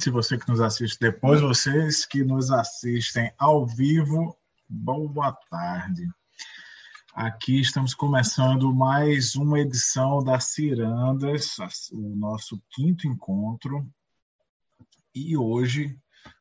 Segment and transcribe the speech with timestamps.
[0.00, 0.10] noite.
[0.10, 4.34] Você que nos assiste depois, vocês que nos assistem ao vivo,
[4.66, 6.08] boa tarde.
[7.14, 11.56] Aqui estamos começando mais uma edição da Cirandas,
[11.92, 13.86] o nosso quinto encontro.
[15.14, 15.98] E hoje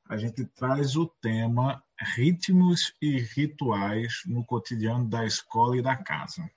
[0.07, 1.83] a gente traz o tema
[2.15, 6.49] ritmos e rituais no cotidiano da escola e da casa.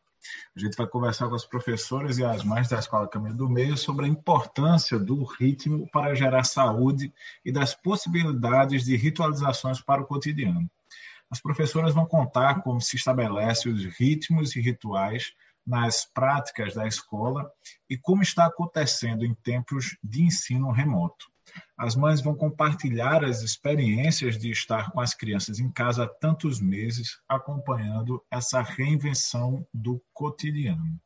[0.55, 3.77] A gente vai conversar com as professoras e as mães da Escola Caminho do Meio
[3.77, 7.13] sobre a importância do ritmo para gerar saúde
[7.45, 10.71] e das possibilidades de ritualizações para o cotidiano.
[11.31, 15.33] As professoras vão contar como se estabelece os ritmos e rituais
[15.67, 17.51] nas práticas da escola
[17.89, 21.32] e como está acontecendo em tempos de ensino remoto.
[21.77, 26.61] As mães vão compartilhar as experiências de estar com as crianças em casa há tantos
[26.61, 31.01] meses, acompanhando essa reinvenção do cotidiano.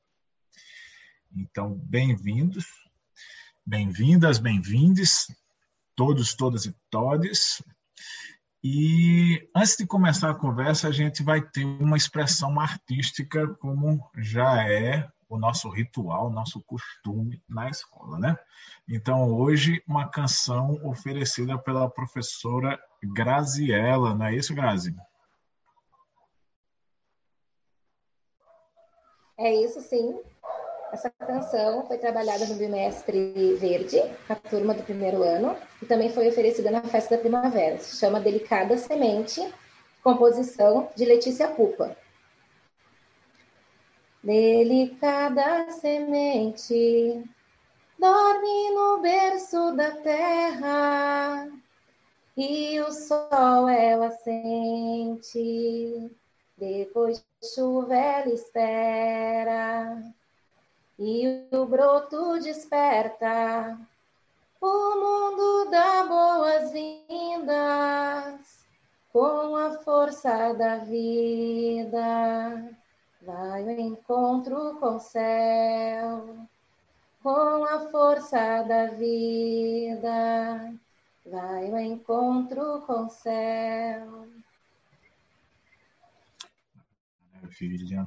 [1.34, 2.66] Então, bem-vindos,
[3.64, 5.26] bem-vindas, bem-vindes,
[5.94, 7.62] todos, todas e todes.
[8.62, 14.62] E antes de começar a conversa, a gente vai ter uma expressão artística, como já
[14.68, 18.36] é o nosso ritual, o nosso costume na escola, né?
[18.88, 24.94] Então, hoje, uma canção oferecida pela professora Graziella, não é isso, Grazi?
[29.38, 30.18] É isso, sim.
[30.92, 36.28] Essa canção foi trabalhada no bimestre verde, a turma do primeiro ano, e também foi
[36.28, 37.78] oferecida na festa da primavera.
[37.78, 39.52] Se chama Delicada Semente,
[40.02, 41.96] composição de Letícia Pupa.
[44.26, 47.22] Delicada semente,
[47.96, 51.48] dorme no berço da terra,
[52.36, 56.10] e o sol ela sente,
[56.58, 60.02] depois chuva ela espera,
[60.98, 63.78] e o broto desperta,
[64.60, 68.66] o mundo dá boas-vindas,
[69.12, 72.76] com a força da vida
[73.26, 76.46] Vai ao encontro com o céu,
[77.20, 80.72] com a força da vida.
[81.28, 84.28] Vai ao encontro com o céu.
[87.32, 88.06] Maravilha.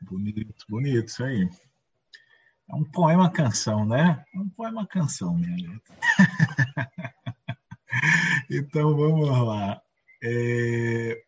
[0.00, 1.48] Bonito, bonito isso aí.
[2.68, 4.24] É um poema canção, né?
[4.34, 5.92] É um poema canção, minha gente.
[8.50, 9.80] então vamos lá.
[10.20, 11.24] É,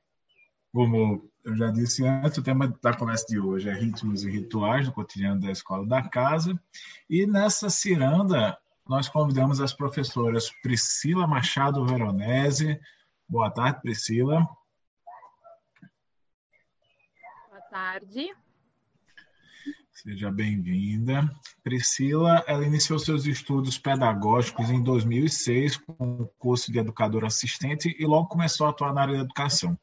[0.72, 4.86] como eu já disse antes, o tema da conversa de hoje é ritmos e rituais
[4.86, 6.58] do cotidiano da escola da casa.
[7.08, 8.56] E nessa ciranda,
[8.88, 12.80] nós convidamos as professoras Priscila Machado Veronese.
[13.28, 14.46] Boa tarde, Priscila.
[17.48, 18.32] Boa tarde.
[20.02, 21.30] Seja bem-vinda.
[21.62, 28.06] Priscila, ela iniciou seus estudos pedagógicos em 2006 com o curso de educadora assistente e
[28.06, 29.78] logo começou a atuar na área da educação.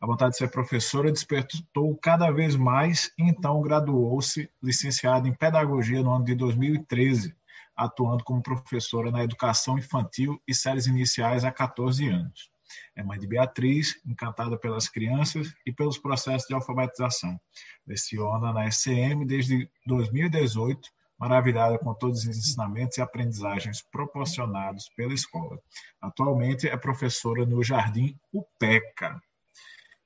[0.00, 6.14] A vontade de ser professora despertou cada vez mais então graduou-se licenciada em pedagogia no
[6.14, 7.32] ano de 2013,
[7.76, 12.50] atuando como professora na educação infantil e séries iniciais há 14 anos.
[12.94, 17.40] É mãe de Beatriz, encantada pelas crianças e pelos processos de alfabetização.
[17.86, 20.88] Leciona na SCM desde 2018,
[21.18, 25.60] maravilhada com todos os ensinamentos e aprendizagens proporcionados pela escola.
[26.00, 29.20] Atualmente é professora no Jardim UPECA,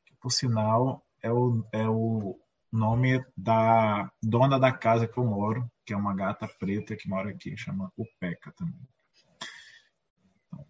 [0.07, 2.39] que, por sinal, é o, é o
[2.73, 7.31] nome da dona da casa que eu moro, que é uma gata preta que mora
[7.31, 8.89] aqui, chama UPECA também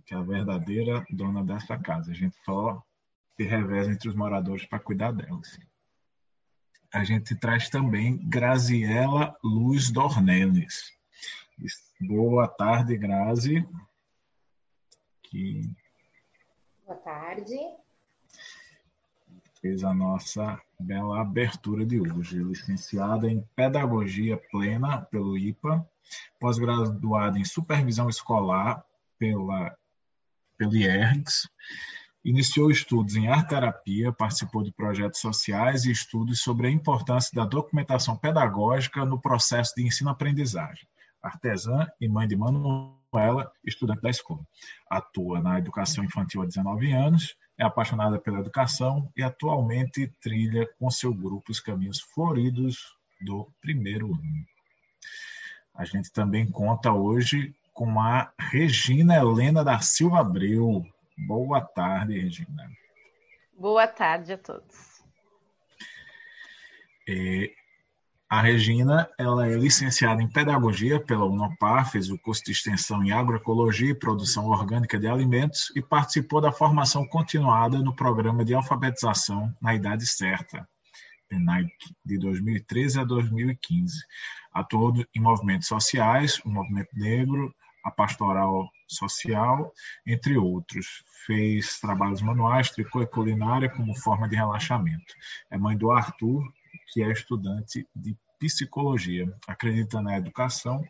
[0.05, 2.11] que é a verdadeira dona dessa casa.
[2.11, 2.83] A gente só
[3.37, 5.59] se reveza entre os moradores para cuidar delas.
[6.93, 10.93] A gente traz também Graziela Luz Dornelles.
[12.01, 13.67] Boa tarde, Grazi.
[15.23, 15.75] Que
[16.87, 17.59] Boa tarde.
[19.61, 22.45] Fez a nossa bela abertura de hoje.
[22.45, 25.89] Licenciada em Pedagogia Plena pelo IPA,
[26.39, 28.85] pós-graduada em Supervisão Escolar
[29.19, 29.77] pela
[30.57, 31.49] pelo IERGS,
[32.25, 38.17] iniciou estudos em arte-terapia, participou de projetos sociais e estudos sobre a importância da documentação
[38.17, 40.87] pedagógica no processo de ensino-aprendizagem.
[41.23, 44.47] Artesã e mãe de Manuela, estudante da escola.
[44.89, 50.91] Atua na educação infantil há 19 anos, é apaixonada pela educação e atualmente trilha com
[50.91, 54.47] seu grupo os caminhos floridos do primeiro ano.
[55.75, 60.87] A gente também conta hoje com a Regina Helena da Silva Abreu.
[61.27, 62.71] Boa tarde, Regina.
[63.59, 65.03] Boa tarde a todos.
[67.09, 67.51] É,
[68.29, 73.13] A Regina, ela é licenciada em Pedagogia pela Unopar, fez o curso de extensão em
[73.13, 79.55] Agroecologia e Produção Orgânica de Alimentos e participou da formação continuada no Programa de Alfabetização
[79.61, 80.67] na Idade Certa,
[82.05, 83.95] de 2013 a 2015.
[84.53, 87.55] Atuou em movimentos sociais, o Movimento Negro,
[87.85, 89.73] a Pastoral Social,
[90.07, 91.05] entre outros.
[91.27, 95.15] Fez trabalhos manuais, tricô e culinária como forma de relaxamento.
[95.51, 96.43] É mãe do Arthur,
[96.93, 99.33] que é estudante de psicologia.
[99.47, 100.83] Acredita na educação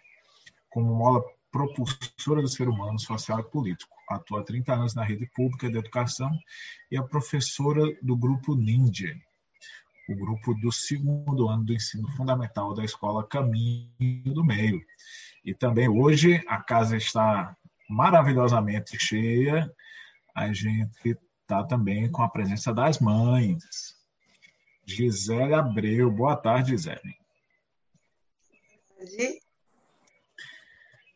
[0.70, 3.94] como mola propulsora do ser humano social e político.
[4.10, 6.30] Atua há 30 anos na rede pública de educação
[6.90, 9.16] e é professora do grupo Ninja,
[10.08, 13.88] o grupo do segundo ano do ensino fundamental da escola Caminho
[14.26, 14.80] do Meio.
[15.44, 17.54] E também hoje a casa está
[17.88, 19.70] maravilhosamente cheia.
[20.34, 23.62] A gente está também com a presença das mães.
[24.86, 26.10] Gisele Abreu.
[26.10, 27.16] Boa tarde, Gisele.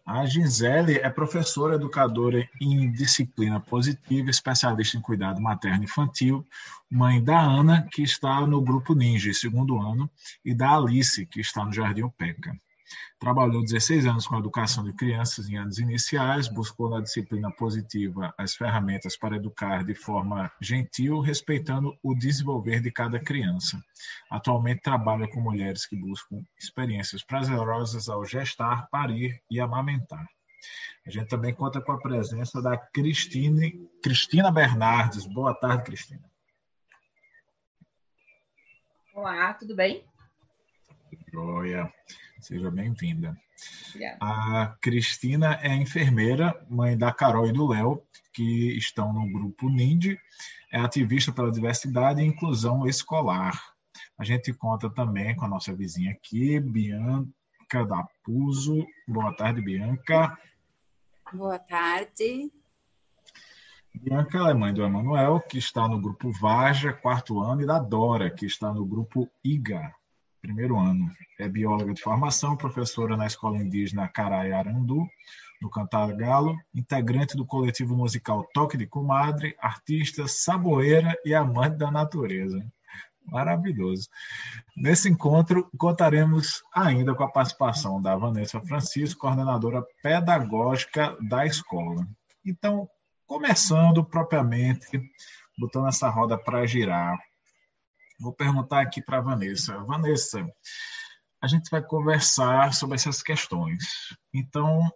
[0.04, 6.46] A Gisele é professora educadora em disciplina positiva, especialista em cuidado materno infantil,
[6.90, 10.10] mãe da Ana, que está no grupo Ninja, segundo ano,
[10.42, 12.58] e da Alice, que está no Jardim Peca.
[13.19, 18.32] Trabalhou 16 anos com a educação de crianças em anos iniciais, buscou na disciplina positiva
[18.38, 23.82] as ferramentas para educar de forma gentil, respeitando o desenvolver de cada criança.
[24.31, 30.26] Atualmente trabalha com mulheres que buscam experiências prazerosas ao gestar, parir e amamentar.
[31.06, 35.26] A gente também conta com a presença da Cristine, Cristina Bernardes.
[35.26, 36.23] Boa tarde, Cristina.
[39.14, 40.05] Olá, tudo bem?
[41.32, 41.93] Joia.
[42.40, 43.37] Seja bem-vinda.
[44.20, 48.02] A Cristina é enfermeira, mãe da Carol e do Léo,
[48.32, 50.17] que estão no grupo NIND,
[50.73, 53.61] é ativista pela diversidade e inclusão escolar.
[54.17, 58.87] A gente conta também com a nossa vizinha aqui, Bianca da Puso.
[59.06, 60.38] Boa tarde, Bianca.
[61.32, 62.50] Boa tarde.
[63.93, 68.31] Bianca é mãe do Emanuel, que está no grupo Vaja, quarto ano, e da Dora,
[68.31, 69.93] que está no grupo IGA,
[70.40, 71.11] primeiro ano.
[71.38, 75.06] É bióloga de formação, professora na Escola Indígena Caraiarandu,
[75.61, 81.90] no Cantar Galo, integrante do coletivo musical Toque de Comadre, artista, saboeira e amante da
[81.90, 82.64] natureza.
[83.26, 84.08] Maravilhoso.
[84.76, 92.07] Nesse encontro, contaremos ainda com a participação da Vanessa Francisco, coordenadora pedagógica da escola.
[92.45, 92.88] Então,
[93.26, 95.02] começando propriamente,
[95.59, 97.18] botando essa roda para girar,
[98.20, 99.78] Vou perguntar aqui para a Vanessa.
[99.84, 100.44] Vanessa,
[101.40, 103.84] a gente vai conversar sobre essas questões.
[104.34, 104.90] Então,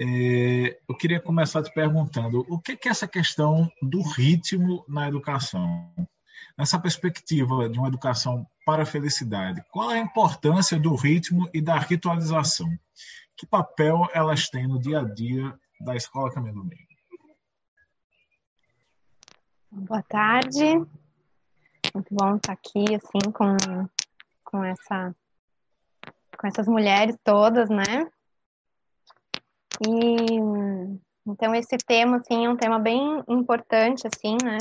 [0.00, 5.92] é, eu queria começar te perguntando o que é essa questão do ritmo na educação?
[6.58, 11.60] Nessa perspectiva de uma educação para a felicidade, qual é a importância do ritmo e
[11.60, 12.68] da ritualização?
[13.36, 16.86] Que papel elas têm no dia a dia da Escola Caminho do Meio?
[19.70, 20.80] Boa tarde.
[21.94, 23.56] Muito bom estar aqui, assim, com,
[24.42, 25.14] com, essa,
[26.36, 28.10] com essas mulheres todas, né?
[29.86, 30.26] E,
[31.24, 34.58] então, esse tema, assim, é um tema bem importante, assim, né?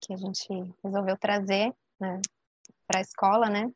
[0.00, 0.48] Que a gente
[0.82, 2.20] resolveu trazer né,
[2.88, 3.70] para a escola, né?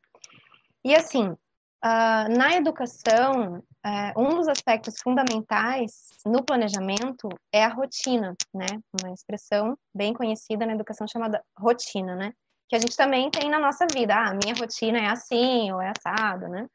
[0.83, 1.35] E, assim,
[1.81, 8.65] Uh, na educação, uh, um dos aspectos fundamentais no planejamento é a rotina, né?
[9.01, 12.33] Uma expressão bem conhecida na educação chamada rotina, né?
[12.69, 14.15] Que a gente também tem na nossa vida.
[14.15, 16.67] Ah, minha rotina é assim ou é assado, né?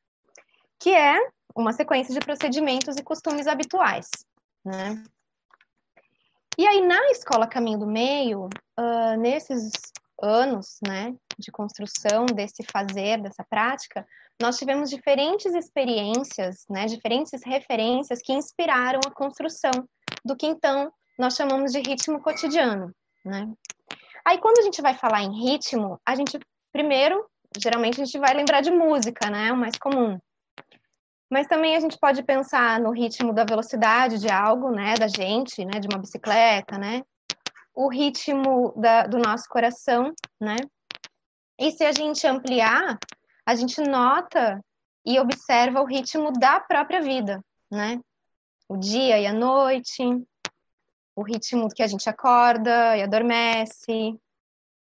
[0.78, 1.18] Que é
[1.54, 4.08] uma sequência de procedimentos e costumes habituais,
[4.64, 5.02] né?
[6.58, 8.48] E aí, na escola Caminho do Meio,
[8.78, 9.72] uh, nesses
[10.22, 14.06] anos, né, de construção desse fazer, dessa prática,
[14.40, 19.72] nós tivemos diferentes experiências, né, diferentes referências que inspiraram a construção
[20.24, 23.52] do que então nós chamamos de ritmo cotidiano, né?
[24.24, 26.38] Aí, quando a gente vai falar em ritmo, a gente,
[26.72, 27.26] primeiro,
[27.58, 29.52] geralmente a gente vai lembrar de música, né?
[29.52, 30.18] O mais comum.
[31.30, 34.94] Mas também a gente pode pensar no ritmo da velocidade de algo, né?
[34.94, 35.78] Da gente, né?
[35.80, 37.02] De uma bicicleta, né?
[37.74, 40.56] O ritmo da, do nosso coração, né?
[41.58, 42.98] E se a gente ampliar,
[43.44, 44.60] a gente nota
[45.04, 48.00] e observa o ritmo da própria vida, né?
[48.68, 50.02] O dia e a noite,
[51.16, 54.18] o ritmo que a gente acorda e adormece,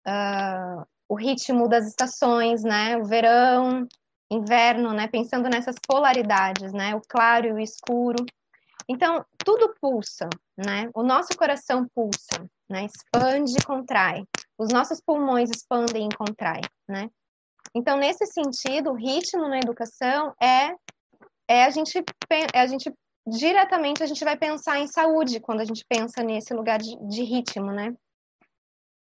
[0.08, 2.98] uh, o ritmo das estações, né?
[2.98, 3.88] O verão,
[4.32, 5.08] inverno, né?
[5.08, 6.96] Pensando nessas polaridades, né?
[6.96, 8.26] O claro e o escuro.
[8.88, 10.90] Então, tudo pulsa, né?
[10.94, 12.86] O nosso coração pulsa, né?
[12.86, 14.24] Expande e contrai.
[14.58, 17.10] Os nossos pulmões expandem e contraem, né?
[17.74, 20.74] Então, nesse sentido, o ritmo na educação é,
[21.48, 22.02] é a gente
[22.54, 22.92] é a gente
[23.28, 27.24] diretamente a gente vai pensar em saúde quando a gente pensa nesse lugar de, de
[27.24, 27.96] ritmo, né?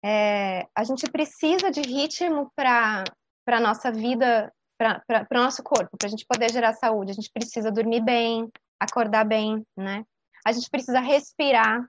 [0.04, 3.04] É, a gente precisa de ritmo para
[3.46, 7.10] a nossa vida, para o nosso corpo, para a gente poder gerar saúde.
[7.10, 8.48] A gente precisa dormir bem,
[8.78, 10.04] acordar bem, né?
[10.46, 11.84] A gente precisa respirar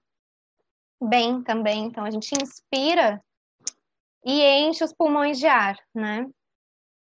[1.01, 1.85] bem também.
[1.85, 3.23] Então, a gente inspira
[4.25, 6.27] e enche os pulmões de ar, né?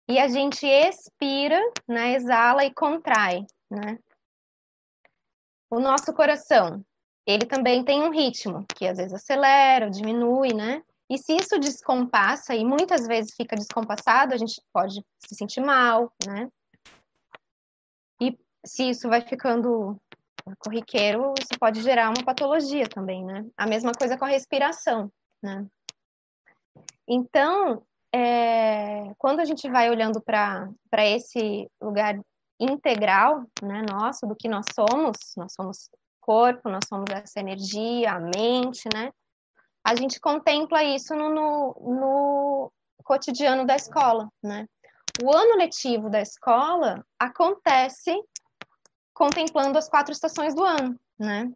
[0.07, 2.13] E a gente expira, né?
[2.13, 3.97] Exala e contrai, né?
[5.69, 6.83] O nosso coração,
[7.25, 10.81] ele também tem um ritmo, que às vezes acelera, diminui, né?
[11.09, 16.11] E se isso descompassa, e muitas vezes fica descompassado, a gente pode se sentir mal,
[16.25, 16.47] né?
[18.21, 19.99] E se isso vai ficando
[20.59, 23.45] corriqueiro, isso pode gerar uma patologia também, né?
[23.57, 25.11] A mesma coisa com a respiração,
[25.41, 25.65] né?
[27.07, 27.83] Então,
[28.13, 30.69] é, quando a gente vai olhando para
[31.05, 32.19] esse lugar
[32.59, 35.89] integral, né, nosso, do que nós somos, nós somos
[36.19, 39.11] corpo, nós somos essa energia, a mente, né?
[39.83, 42.71] A gente contempla isso no, no, no
[43.03, 44.67] cotidiano da escola, né?
[45.23, 48.11] O ano letivo da escola acontece
[49.13, 51.51] contemplando as quatro estações do ano, né?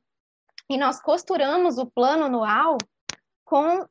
[0.69, 2.77] E nós costuramos o plano anual
[3.43, 3.85] com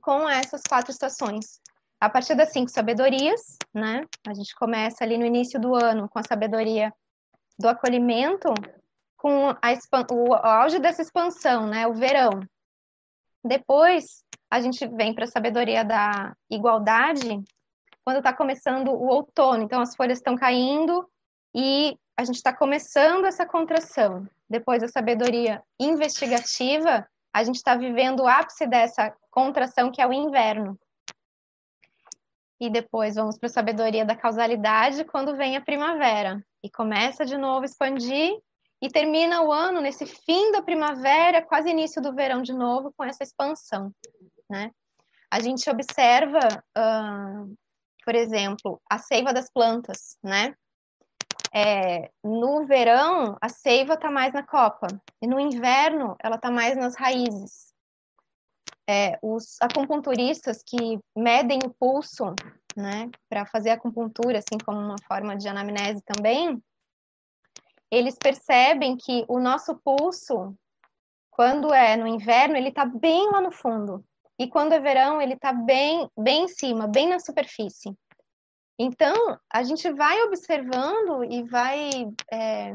[0.00, 1.60] com essas quatro estações.
[2.00, 4.04] A partir das cinco sabedorias, né?
[4.26, 6.92] A gente começa ali no início do ano com a sabedoria
[7.58, 8.54] do acolhimento,
[9.16, 9.56] com a,
[10.12, 11.86] o auge dessa expansão, né?
[11.86, 12.40] O verão.
[13.44, 17.42] Depois, a gente vem para a sabedoria da igualdade,
[18.04, 19.64] quando está começando o outono.
[19.64, 21.06] Então, as folhas estão caindo
[21.54, 24.26] e a gente está começando essa contração.
[24.48, 30.12] Depois, a sabedoria investigativa, a gente está vivendo o ápice dessa contração, que é o
[30.12, 30.78] inverno.
[32.60, 36.44] E depois vamos para a sabedoria da causalidade, quando vem a primavera.
[36.62, 38.36] E começa de novo a expandir
[38.80, 43.04] e termina o ano nesse fim da primavera, quase início do verão de novo, com
[43.04, 43.92] essa expansão.
[44.48, 44.70] Né?
[45.30, 46.38] A gente observa,
[46.76, 47.56] uh,
[48.04, 50.54] por exemplo, a seiva das plantas, né?
[51.54, 54.86] É, no verão, a seiva está mais na copa,
[55.20, 57.67] e no inverno, ela está mais nas raízes.
[58.88, 62.34] É, os acupunturistas que medem o pulso,
[62.74, 66.62] né, para fazer acupuntura, assim como uma forma de anamnese também,
[67.90, 70.54] eles percebem que o nosso pulso,
[71.30, 74.02] quando é no inverno, ele está bem lá no fundo,
[74.38, 77.92] e quando é verão, ele está bem, bem em cima, bem na superfície.
[78.78, 81.90] Então, a gente vai observando e vai
[82.32, 82.72] é,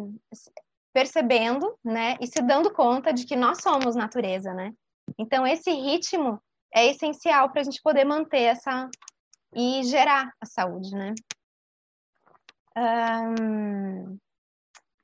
[0.94, 4.74] percebendo, né, e se dando conta de que nós somos natureza, né?
[5.18, 6.42] Então, esse ritmo
[6.74, 8.90] é essencial para a gente poder manter essa
[9.56, 11.14] e gerar a saúde, né?
[12.76, 14.18] Um,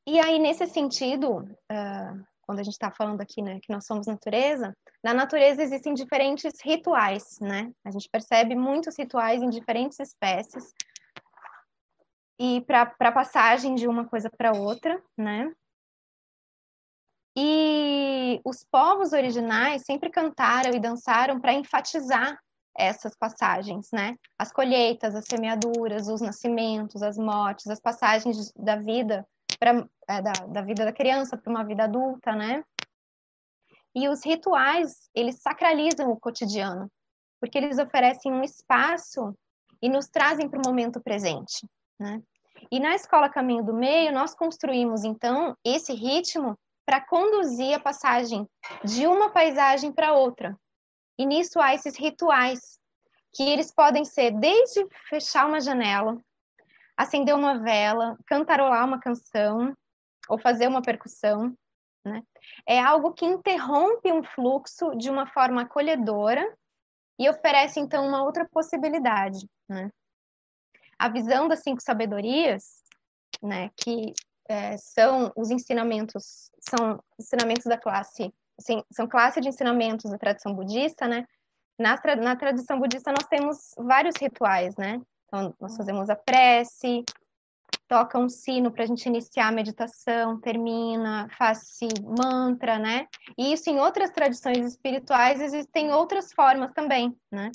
[0.08, 4.08] e aí, nesse sentido, uh, quando a gente está falando aqui, né, que nós somos
[4.08, 7.72] natureza, na natureza existem diferentes rituais, né?
[7.86, 10.74] A gente percebe muitos rituais em diferentes espécies,
[12.40, 15.52] e para passagem de uma coisa para outra, né?
[17.42, 22.38] E os povos originais sempre cantaram e dançaram para enfatizar
[22.78, 24.18] essas passagens, né?
[24.38, 29.26] As colheitas, as semeaduras, os nascimentos, as mortes, as passagens da vida
[29.62, 32.62] é, da, da vida da criança para uma vida adulta, né?
[33.96, 36.92] E os rituais, eles sacralizam o cotidiano,
[37.40, 39.34] porque eles oferecem um espaço
[39.82, 41.66] e nos trazem para o momento presente.
[41.98, 42.22] Né?
[42.70, 46.58] E na Escola Caminho do Meio, nós construímos, então, esse ritmo
[46.90, 48.50] para conduzir a passagem
[48.84, 50.60] de uma paisagem para outra.
[51.20, 52.80] E nisso há esses rituais,
[53.32, 56.20] que eles podem ser desde fechar uma janela,
[56.98, 59.78] acender uma vela, cantarolar uma canção,
[60.28, 61.56] ou fazer uma percussão,
[62.04, 62.24] né?
[62.68, 66.58] É algo que interrompe um fluxo de uma forma acolhedora
[67.20, 69.92] e oferece, então, uma outra possibilidade, né?
[70.98, 72.84] a visão das cinco sabedorias,
[73.44, 74.12] né, que
[74.50, 80.54] é, são os ensinamentos, são ensinamentos da classe, assim, são classe de ensinamentos da tradição
[80.54, 81.26] budista, né?
[81.78, 85.00] Na, na tradição budista nós temos vários rituais, né?
[85.28, 87.06] Então, nós fazemos a prece,
[87.88, 93.08] toca um sino para a gente iniciar a meditação, termina, faz-se mantra, né?
[93.38, 97.52] E isso em outras tradições espirituais existem outras formas também, né?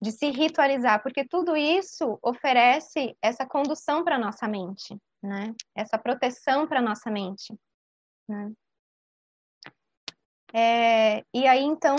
[0.00, 5.54] de se ritualizar, porque tudo isso oferece essa condução para nossa mente, né?
[5.74, 7.54] Essa proteção para nossa mente,
[8.28, 8.52] né?
[10.54, 11.96] É, e aí então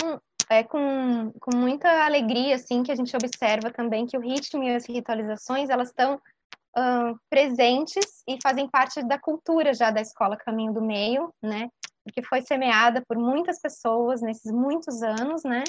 [0.49, 4.73] é com, com muita alegria, assim, que a gente observa também que o ritmo e
[4.73, 10.73] as ritualizações, elas estão uh, presentes e fazem parte da cultura já da escola Caminho
[10.73, 11.69] do Meio, né?
[12.13, 15.63] Que foi semeada por muitas pessoas nesses muitos anos, né?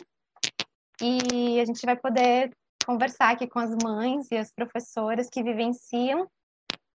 [1.02, 2.52] E a gente vai poder
[2.86, 6.28] conversar aqui com as mães e as professoras que vivenciam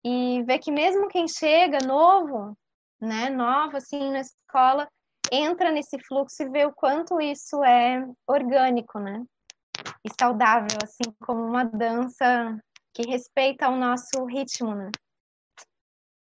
[0.03, 2.57] e ver que mesmo quem chega novo,
[2.99, 4.87] né, nova assim na escola,
[5.31, 9.23] entra nesse fluxo e vê o quanto isso é orgânico, né?
[10.03, 12.59] E saudável, assim como uma dança
[12.93, 14.91] que respeita o nosso ritmo, né?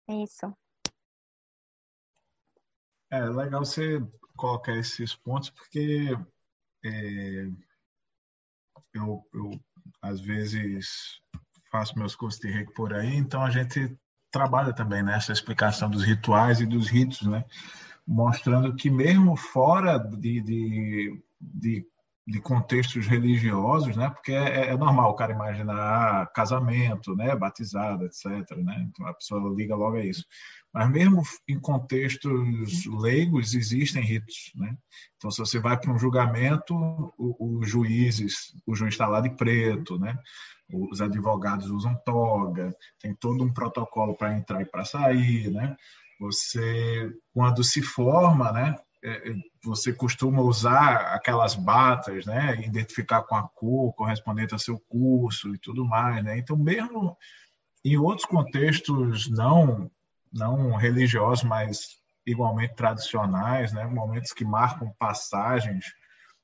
[0.09, 0.53] É isso.
[3.11, 3.99] É legal você
[4.35, 6.09] colocar esses pontos, porque
[6.83, 7.45] é,
[8.93, 9.51] eu, eu,
[10.01, 11.21] às vezes,
[11.75, 13.97] faço meus cursos de reiki por aí, então a gente
[14.31, 17.43] trabalha também nessa explicação dos rituais e dos ritos, né?
[18.07, 21.85] mostrando que mesmo fora de, de, de,
[22.27, 28.25] de contextos religiosos, né, porque é, é, normal o cara imaginar casamento, né, batizado, etc.
[28.57, 30.23] Né, então a pessoa liga logo a isso.
[30.71, 34.75] Mas mesmo em contextos leigos existem ritos, né?
[35.15, 36.75] Então se você vai para um julgamento,
[37.17, 40.17] os juízes, o juiz está lá de preto, né?
[40.71, 45.75] Os advogados usam toga, tem todo um protocolo para entrar e para sair, né?
[46.19, 53.35] Você, quando se forma, né, é, é, você costuma usar aquelas batas, né, identificar com
[53.35, 56.37] a cor correspondente ao seu curso e tudo mais, né?
[56.39, 57.15] Então, mesmo
[57.83, 59.91] em outros contextos não
[60.33, 65.85] não religiosos, mas igualmente tradicionais, né, momentos que marcam passagens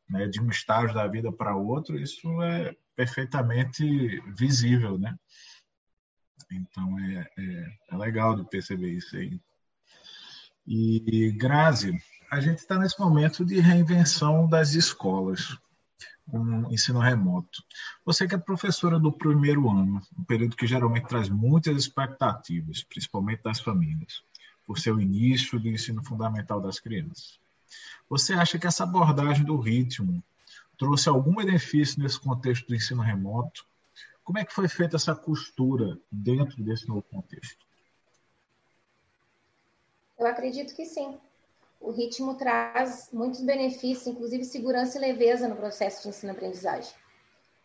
[0.09, 5.15] né, de um estágio da vida para outro, isso é perfeitamente visível, né?
[6.51, 9.39] Então é, é, é legal de perceber isso aí.
[10.67, 11.97] E, Grazi,
[12.31, 15.57] a gente está nesse momento de reinvenção das escolas,
[16.29, 17.63] com ensino remoto.
[18.05, 23.43] Você que é professora do primeiro ano, um período que geralmente traz muitas expectativas, principalmente
[23.43, 24.23] das famílias,
[24.65, 27.39] por ser o início do ensino fundamental das crianças.
[28.09, 30.23] Você acha que essa abordagem do ritmo
[30.81, 33.67] trouxe algum benefício nesse contexto do ensino remoto?
[34.23, 37.63] Como é que foi feita essa costura dentro desse novo contexto?
[40.17, 41.19] Eu acredito que sim.
[41.79, 46.95] O ritmo traz muitos benefícios, inclusive segurança e leveza no processo de ensino-aprendizagem.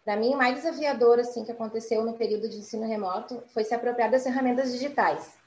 [0.05, 3.75] Para mim, o mais desafiador assim que aconteceu no período de ensino remoto foi se
[3.75, 5.39] apropriar das ferramentas digitais,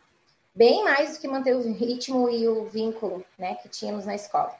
[0.55, 4.55] bem mais do que manter o ritmo e o vínculo, né, que tínhamos na escola.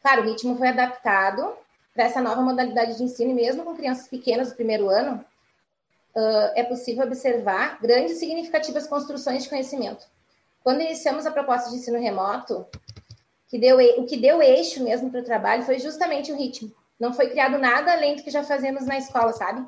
[0.00, 1.63] Claro, o ritmo foi adaptado
[1.94, 5.24] para essa nova modalidade de ensino, e mesmo com crianças pequenas do primeiro ano,
[6.14, 10.04] uh, é possível observar grandes e significativas construções de conhecimento.
[10.62, 12.66] Quando iniciamos a proposta de ensino remoto,
[13.48, 16.74] que deu, o que deu eixo mesmo para o trabalho foi justamente o ritmo.
[16.98, 19.64] Não foi criado nada além do que já fazemos na escola, sabe?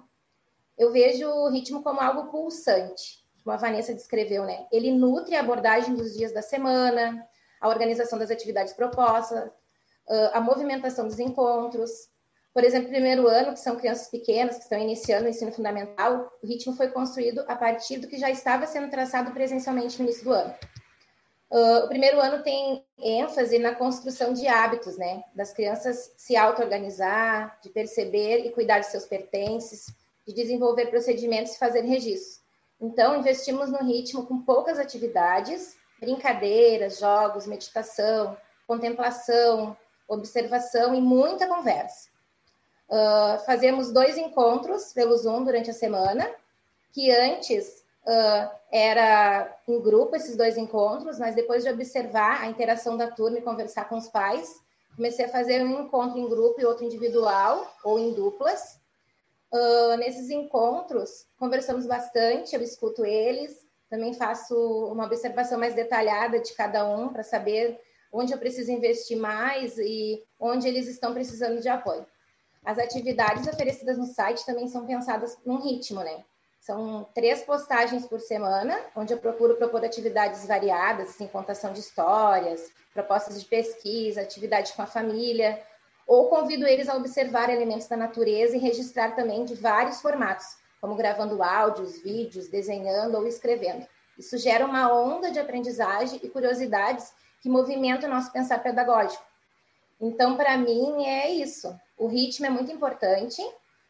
[0.76, 4.66] Eu vejo o ritmo como algo pulsante, como a Vanessa descreveu, né?
[4.72, 7.24] Ele nutre a abordagem dos dias da semana,
[7.60, 9.50] a organização das atividades propostas,
[10.32, 12.08] a movimentação dos encontros.
[12.56, 16.46] Por exemplo, primeiro ano, que são crianças pequenas que estão iniciando o ensino fundamental, o
[16.46, 20.32] ritmo foi construído a partir do que já estava sendo traçado presencialmente no início do
[20.32, 20.54] ano.
[21.50, 25.22] Uh, o primeiro ano tem ênfase na construção de hábitos, né?
[25.34, 29.94] Das crianças se auto-organizar, de perceber e cuidar de seus pertences,
[30.26, 32.40] de desenvolver procedimentos e fazer registros.
[32.80, 38.34] Então, investimos no ritmo com poucas atividades, brincadeiras, jogos, meditação,
[38.66, 39.76] contemplação,
[40.08, 42.15] observação e muita conversa.
[42.88, 46.28] Uh, fazemos dois encontros pelo Zoom durante a semana,
[46.92, 52.96] que antes uh, era em grupo esses dois encontros, mas depois de observar a interação
[52.96, 54.54] da turma e conversar com os pais,
[54.94, 58.78] comecei a fazer um encontro em grupo e outro individual ou em duplas.
[59.52, 64.54] Uh, nesses encontros, conversamos bastante, eu escuto eles, também faço
[64.86, 67.80] uma observação mais detalhada de cada um para saber
[68.12, 72.06] onde eu preciso investir mais e onde eles estão precisando de apoio.
[72.66, 76.24] As atividades oferecidas no site também são pensadas num ritmo, né?
[76.60, 82.72] São três postagens por semana, onde eu procuro propor atividades variadas, assim, contação de histórias,
[82.92, 85.62] propostas de pesquisa, atividade com a família,
[86.08, 90.96] ou convido eles a observar elementos da natureza e registrar também de vários formatos, como
[90.96, 93.86] gravando áudios, vídeos, desenhando ou escrevendo.
[94.18, 99.24] Isso gera uma onda de aprendizagem e curiosidades que movimenta o nosso pensar pedagógico.
[100.00, 101.74] Então, para mim, é isso.
[101.96, 103.42] O ritmo é muito importante,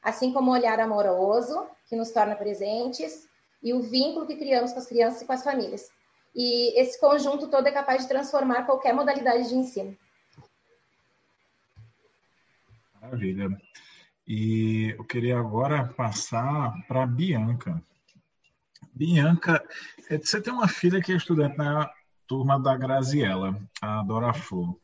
[0.02, 3.28] assim como o olhar amoroso, que nos torna presentes,
[3.62, 5.90] e o vínculo que criamos com as crianças e com as famílias.
[6.34, 9.96] E esse conjunto todo é capaz de transformar qualquer modalidade de ensino.
[13.00, 13.60] Maravilha.
[14.26, 17.82] E eu queria agora passar para a Bianca.
[18.92, 19.62] Bianca,
[20.10, 21.90] é, você tem uma filha que é estudante na
[22.26, 24.76] turma da Graziella, a Dora Flor.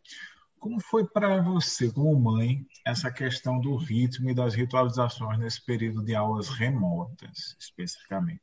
[0.62, 6.04] Como foi para você, como mãe, essa questão do ritmo e das ritualizações nesse período
[6.04, 8.40] de aulas remotas, especificamente?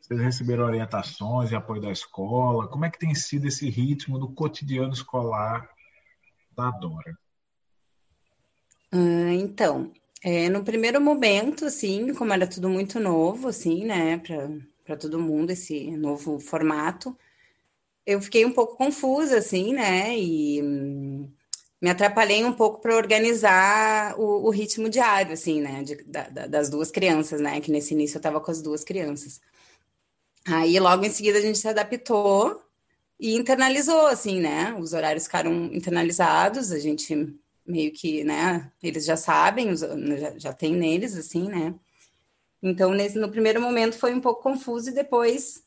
[0.00, 2.68] Vocês receberam orientações e apoio da escola?
[2.68, 5.68] Como é que tem sido esse ritmo do cotidiano escolar
[6.56, 7.18] da Dora?
[8.92, 9.92] Ah, então,
[10.22, 14.22] é, no primeiro momento, assim, como era tudo muito novo, assim, né,
[14.84, 17.18] para todo mundo, esse novo formato,
[18.06, 20.62] eu fiquei um pouco confusa, assim, né, e
[21.80, 26.68] me atrapalhei um pouco para organizar o, o, ritmo diário, assim, né, de, da, das
[26.68, 29.40] duas crianças, né, que nesse início eu estava com as duas crianças.
[30.44, 32.62] Aí, logo em seguida, a gente se adaptou
[33.20, 39.16] e internalizou, assim, né, os horários ficaram internalizados, a gente meio que, né, eles já
[39.16, 41.74] sabem, já, já tem neles, assim, né?
[42.62, 45.62] Então, nesse, no primeiro momento foi um pouco confuso e depois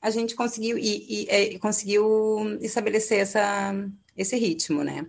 [0.00, 3.72] a gente conseguiu e, e, e conseguiu estabelecer essa,
[4.16, 5.06] esse ritmo, né?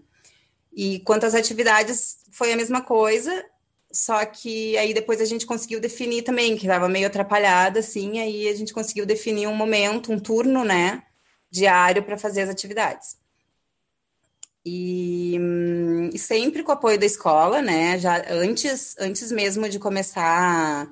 [0.76, 3.46] E quanto às atividades, foi a mesma coisa,
[3.92, 8.48] só que aí depois a gente conseguiu definir também, que estava meio atrapalhada, assim, aí
[8.48, 11.04] a gente conseguiu definir um momento, um turno, né,
[11.52, 13.18] diário para fazer as atividades.
[14.66, 15.38] E,
[16.14, 18.00] e, sempre com o apoio da escola, né?
[18.00, 20.88] Já antes, antes mesmo de começar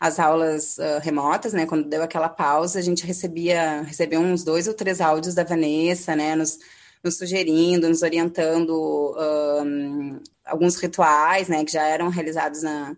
[0.00, 1.64] as aulas uh, remotas, né?
[1.64, 6.16] Quando deu aquela pausa, a gente recebia, recebeu uns dois ou três áudios da Vanessa,
[6.16, 6.34] né?
[6.34, 6.58] Nos,
[7.02, 9.16] nos sugerindo, nos orientando
[9.64, 11.64] um, alguns rituais, né?
[11.64, 12.96] Que já eram realizados na,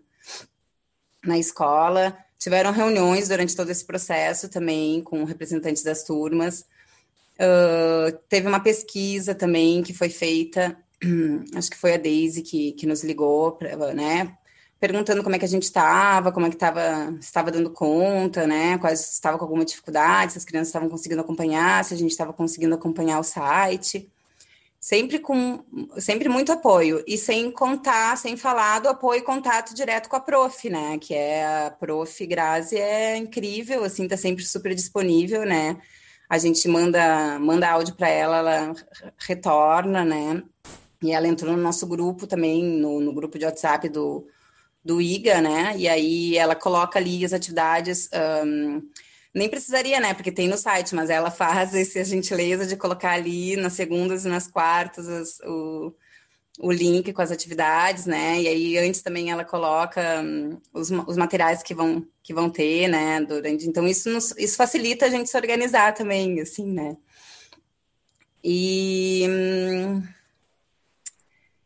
[1.25, 2.17] na escola.
[2.37, 6.65] Tiveram reuniões durante todo esse processo também com representantes das turmas.
[7.35, 10.77] Uh, teve uma pesquisa também que foi feita,
[11.55, 13.57] acho que foi a Daisy que, que nos ligou,
[13.93, 14.37] né?
[14.85, 18.77] Perguntando como é que a gente estava, como é que estava, estava dando conta, né?
[18.77, 22.31] Quais estava com alguma dificuldade, se as crianças estavam conseguindo acompanhar, se a gente estava
[22.31, 24.07] conseguindo acompanhar o site.
[24.79, 25.63] Sempre com
[25.97, 27.03] sempre muito apoio.
[27.07, 30.99] E sem contar, sem falar do apoio e contato direto com a prof, né?
[30.99, 35.77] Que é a prof Grazi é incrível, assim, tá sempre super disponível, né?
[36.29, 38.75] a gente manda, manda áudio para ela, ela
[39.17, 40.43] retorna, né?
[41.03, 44.27] E ela entrou no nosso grupo também, no, no grupo de WhatsApp do,
[44.85, 45.73] do IGA, né?
[45.75, 48.07] E aí ela coloca ali as atividades.
[48.45, 48.87] Um,
[49.33, 50.13] nem precisaria, né?
[50.13, 54.29] Porque tem no site, mas ela faz essa gentileza de colocar ali nas segundas e
[54.29, 55.93] nas quartas as, o,
[56.59, 58.41] o link com as atividades, né?
[58.41, 62.87] E aí antes também ela coloca um, os, os materiais que vão que vão ter,
[62.87, 63.21] né?
[63.21, 66.95] Durante então isso nos, isso facilita a gente se organizar também, assim, né?
[68.43, 70.03] E hum,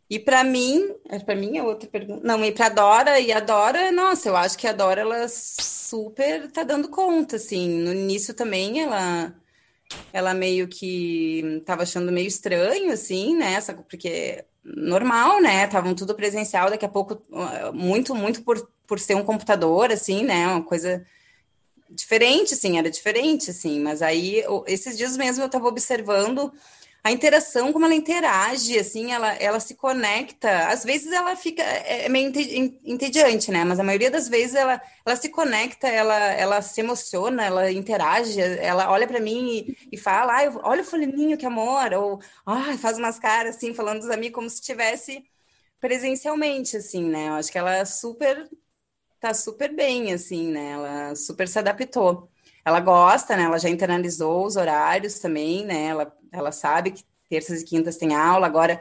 [0.09, 2.25] e para mim, é, para mim é outra pergunta.
[2.25, 6.51] Não, e para Dora e a Dora, nossa, eu acho que a Dora ela super
[6.51, 7.69] tá dando conta, assim.
[7.69, 9.35] No início também ela
[10.13, 13.59] ela meio que tava achando meio estranho, assim, né?
[13.89, 15.65] Porque normal, né?
[15.65, 17.21] Estavam tudo presencial, daqui a pouco,
[17.73, 20.47] muito, muito por, por ser um computador, assim, né?
[20.47, 21.05] Uma coisa
[21.89, 26.51] diferente, assim, era diferente, assim, mas aí, esses dias mesmo eu estava observando
[27.03, 30.67] a interação, como ela interage, assim, ela, ela se conecta.
[30.69, 32.31] Às vezes ela fica é, é meio
[32.83, 33.63] entediante, né?
[33.63, 38.39] Mas a maioria das vezes ela, ela se conecta, ela, ela se emociona, ela interage,
[38.41, 42.77] ela olha para mim e, e fala, ah, olha o fulaninho, que amor, ou ah,
[42.77, 45.23] faz umas caras assim, falando dos amigos como se estivesse
[45.79, 47.29] presencialmente, assim, né?
[47.29, 48.49] Eu acho que ela super
[49.19, 50.71] tá super bem, assim, né?
[50.71, 52.29] Ela super se adaptou.
[52.65, 53.43] Ela gosta, né?
[53.43, 55.85] Ela já internalizou os horários também, né?
[55.85, 58.79] Ela ela sabe que terças e quintas tem aula, agora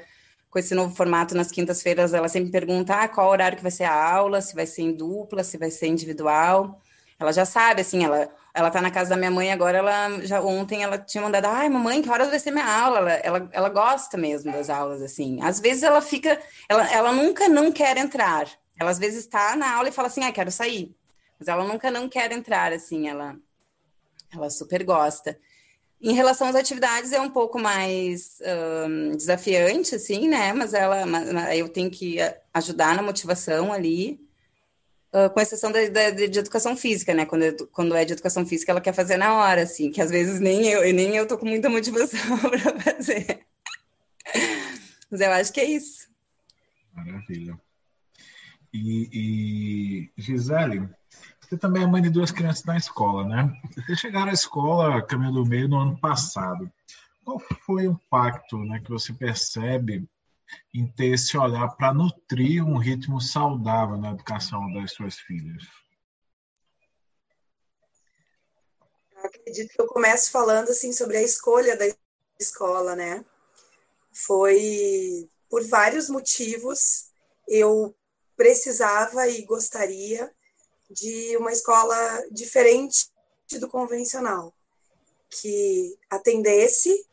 [0.50, 3.84] com esse novo formato nas quintas-feiras, ela sempre pergunta ah, qual horário que vai ser
[3.84, 6.80] a aula, se vai ser em dupla, se vai ser individual.
[7.18, 10.40] Ela já sabe, assim, ela, ela tá na casa da minha mãe agora, ela já
[10.40, 12.98] ontem ela tinha mandado, ai, mamãe, que horas vai ser minha aula?
[12.98, 15.38] Ela, ela, ela gosta mesmo das aulas, assim.
[15.42, 18.48] Às vezes ela fica, ela, ela nunca não quer entrar.
[18.80, 20.94] Ela às vezes está na aula e fala assim, ah, quero sair.
[21.38, 23.36] Mas ela nunca não quer entrar, assim, ela,
[24.32, 25.38] ela super gosta.
[26.00, 28.38] Em relação às atividades é um pouco mais
[28.86, 30.52] um, desafiante, assim, né?
[30.52, 31.04] Mas ela,
[31.56, 32.18] eu tenho que
[32.54, 34.20] ajudar na motivação ali,
[35.12, 37.26] uh, com exceção da, da, de educação física, né?
[37.26, 40.38] Quando, quando é de educação física, ela quer fazer na hora, assim, que às vezes
[40.38, 43.40] nem eu, nem eu tô com muita motivação para fazer.
[45.10, 46.08] Mas eu acho que é isso.
[46.92, 47.58] Maravilha.
[48.72, 50.88] E, e Gisele,
[51.48, 53.58] você também é mãe de duas crianças na escola, né?
[53.74, 56.70] Vocês chegaram à escola Caminho do Meio no ano passado.
[57.24, 60.06] Qual foi o impacto né, que você percebe
[60.74, 65.62] em ter esse olhar para nutrir um ritmo saudável na educação das suas filhas?
[69.16, 71.84] Acredito que eu começo falando assim sobre a escolha da
[72.38, 73.24] escola, né?
[74.12, 77.08] Foi por vários motivos
[77.48, 77.96] eu
[78.36, 80.30] precisava e gostaria
[80.90, 81.96] de uma escola
[82.30, 83.10] diferente
[83.58, 84.54] do convencional,
[85.30, 87.06] que atendesse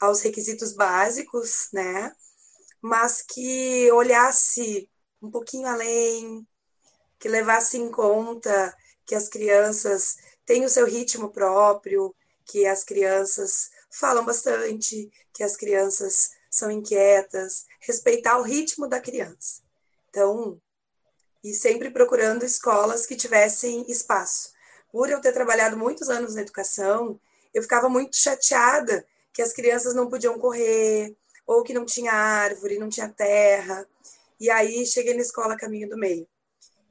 [0.00, 2.14] aos requisitos básicos, né?
[2.80, 4.88] Mas que olhasse
[5.20, 6.46] um pouquinho além,
[7.18, 12.14] que levasse em conta que as crianças têm o seu ritmo próprio,
[12.44, 19.62] que as crianças falam bastante, que as crianças são inquietas, respeitar o ritmo da criança.
[20.08, 20.60] Então,
[21.42, 24.52] e sempre procurando escolas que tivessem espaço.
[24.90, 27.18] Por eu ter trabalhado muitos anos na educação,
[27.52, 32.78] eu ficava muito chateada que as crianças não podiam correr, ou que não tinha árvore,
[32.78, 33.86] não tinha terra.
[34.38, 36.26] E aí cheguei na escola Caminho do Meio.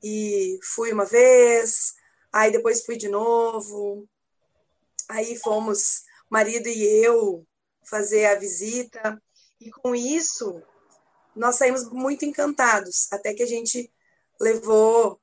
[0.03, 1.95] E fui uma vez,
[2.31, 4.07] aí depois fui de novo.
[5.07, 7.45] Aí fomos, marido e eu,
[7.83, 9.21] fazer a visita.
[9.59, 10.61] E com isso,
[11.35, 13.91] nós saímos muito encantados, até que a gente
[14.41, 15.21] levou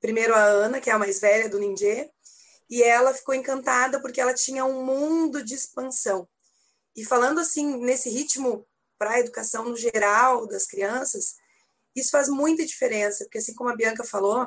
[0.00, 2.10] primeiro a Ana, que é a mais velha do Ninjê,
[2.68, 6.28] e ela ficou encantada porque ela tinha um mundo de expansão.
[6.96, 8.66] E falando assim, nesse ritmo
[8.98, 11.36] para a educação no geral das crianças,
[11.94, 14.46] isso faz muita diferença, porque assim como a Bianca falou,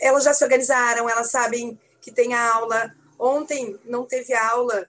[0.00, 2.94] elas já se organizaram, elas sabem que tem aula.
[3.18, 4.88] Ontem não teve aula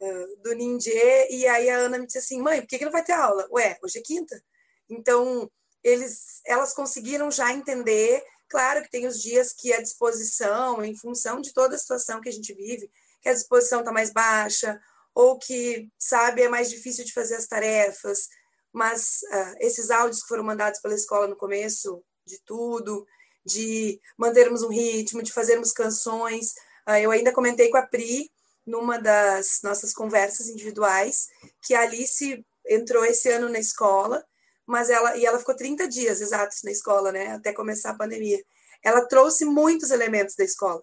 [0.00, 2.92] uh, do Ninjê, e aí a Ana me disse assim, mãe, por que, que não
[2.92, 3.48] vai ter aula?
[3.50, 4.42] Ué, hoje é quinta.
[4.88, 5.50] Então,
[5.84, 8.24] eles, elas conseguiram já entender.
[8.48, 12.28] Claro que tem os dias que a disposição, em função de toda a situação que
[12.28, 14.80] a gente vive, que a disposição está mais baixa,
[15.14, 18.28] ou que, sabe, é mais difícil de fazer as tarefas.
[18.72, 23.06] Mas uh, esses áudios que foram mandados pela escola no começo de tudo,
[23.44, 26.52] de mantermos um ritmo, de fazermos canções.
[26.88, 28.30] Uh, eu ainda comentei com a Pri,
[28.66, 31.28] numa das nossas conversas individuais,
[31.62, 34.24] que a Alice entrou esse ano na escola
[34.66, 38.42] mas ela e ela ficou 30 dias exatos na escola, né, até começar a pandemia.
[38.82, 40.82] Ela trouxe muitos elementos da escola.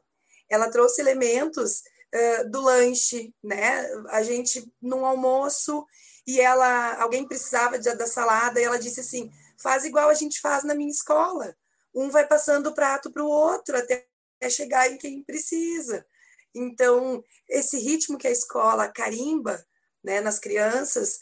[0.50, 1.82] Ela trouxe elementos
[2.14, 3.88] uh, do lanche, né?
[4.10, 5.86] A gente num almoço
[6.28, 10.42] e ela alguém precisava de, da salada e ela disse assim: "Faz igual a gente
[10.42, 11.56] faz na minha escola.
[11.94, 14.06] Um vai passando o prato para o outro até
[14.50, 16.06] chegar em quem precisa".
[16.54, 19.64] Então, esse ritmo que a escola carimba,
[20.04, 21.20] né, nas crianças,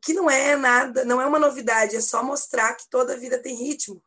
[0.00, 3.54] que não é nada, não é uma novidade, é só mostrar que toda vida tem
[3.54, 4.02] ritmo.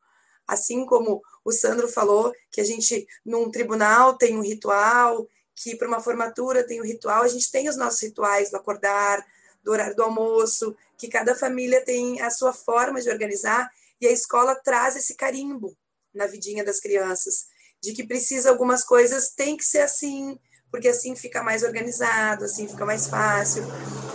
[0.48, 5.88] Assim como o Sandro falou, que a gente, num tribunal, tem um ritual, que para
[5.88, 9.26] uma formatura tem um ritual, a gente tem os nossos rituais do acordar,
[9.64, 13.70] do horário do almoço, que cada família tem a sua forma de organizar,
[14.02, 15.78] e a escola traz esse carimbo
[16.14, 17.48] na vidinha das crianças,
[17.82, 20.38] de que precisa algumas coisas, tem que ser assim,
[20.70, 23.64] porque assim fica mais organizado, assim fica mais fácil.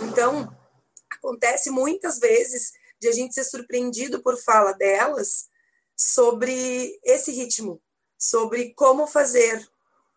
[0.03, 0.55] Então,
[1.11, 5.49] acontece muitas vezes de a gente ser surpreendido por fala delas
[5.95, 7.81] sobre esse ritmo,
[8.17, 9.67] sobre como fazer,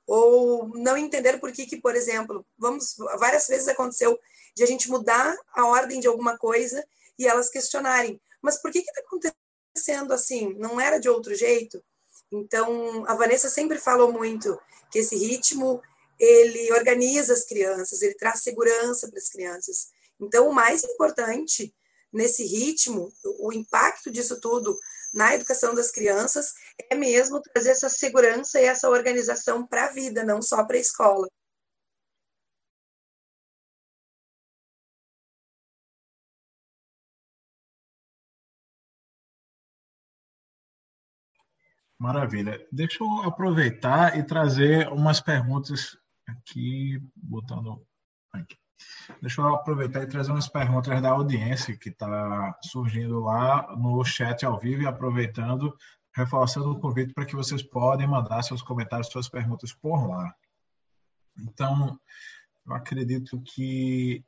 [0.07, 4.19] ou não entender por que, que por exemplo, vamos, várias vezes aconteceu
[4.55, 6.85] de a gente mudar a ordem de alguma coisa
[7.19, 10.55] e elas questionarem, mas por que está acontecendo assim?
[10.55, 11.83] Não era de outro jeito?
[12.31, 14.59] Então, a Vanessa sempre falou muito
[14.91, 15.81] que esse ritmo
[16.19, 19.91] ele organiza as crianças, ele traz segurança para as crianças.
[20.23, 21.75] Então, o mais importante
[22.13, 24.79] nesse ritmo, o impacto disso tudo
[25.13, 26.55] na educação das crianças
[26.91, 30.81] é mesmo trazer essa segurança e essa organização para a vida, não só para a
[30.81, 31.29] escola.
[41.99, 42.67] Maravilha.
[42.71, 47.87] Deixa eu aproveitar e trazer umas perguntas aqui, botando
[48.33, 48.62] aqui.
[49.21, 54.45] Deixa eu aproveitar e trazer umas perguntas da audiência que está surgindo lá no chat
[54.45, 55.77] ao vivo e aproveitando,
[56.15, 60.35] reforçando o convite para que vocês podem mandar seus comentários, suas perguntas por lá.
[61.39, 61.99] Então,
[62.67, 64.25] eu acredito que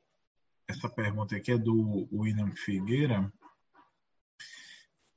[0.67, 3.31] essa pergunta aqui é do William Figueira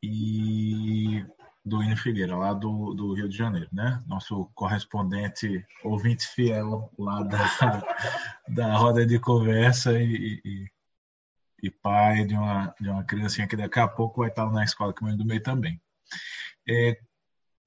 [0.03, 1.25] e
[1.67, 4.01] do Ine Figueira, lá do, do Rio de Janeiro, né?
[4.07, 7.37] Nosso correspondente, ouvinte fiel lá da,
[8.47, 10.67] da roda de conversa e, e,
[11.63, 14.93] e, pai de uma, de uma criancinha que daqui a pouco vai estar na escola
[14.93, 15.81] Caminho do Meio também.
[16.67, 16.97] É,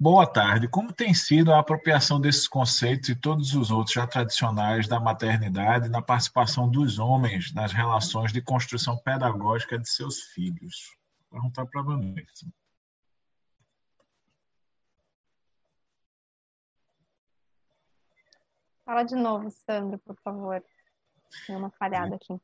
[0.02, 0.66] Boa tarde.
[0.66, 5.90] Como tem sido a apropriação desses conceitos e todos os outros já tradicionais da maternidade
[5.90, 10.96] na participação dos homens nas relações de construção pedagógica de seus filhos?
[11.30, 12.46] Vou perguntar para a Vanessa.
[18.90, 20.60] Fala de novo, Sandro, por favor.
[21.46, 22.36] Tem uma falhada aqui.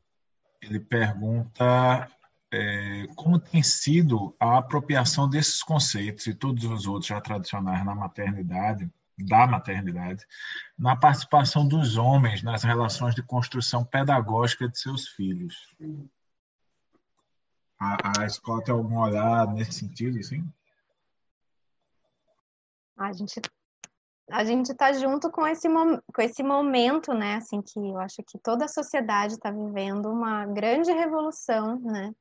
[0.62, 2.08] Ele pergunta
[2.52, 7.96] é, como tem sido a apropriação desses conceitos e todos os outros já tradicionais na
[7.96, 10.24] maternidade, da maternidade,
[10.78, 15.74] na participação dos homens nas relações de construção pedagógica de seus filhos.
[17.76, 20.48] A, a escola tem algum olhar nesse sentido, sim?
[22.96, 23.40] A gente
[24.30, 27.36] a gente está junto com esse, com esse momento, né?
[27.36, 32.12] Assim, que eu acho que toda a sociedade está vivendo uma grande revolução, né?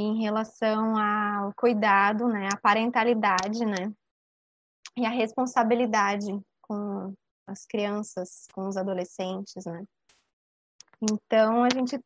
[0.00, 3.92] em relação ao cuidado, né, a parentalidade, né,
[4.96, 7.12] e a responsabilidade com
[7.46, 9.82] as crianças, com os adolescentes, né.
[11.02, 11.98] Então a gente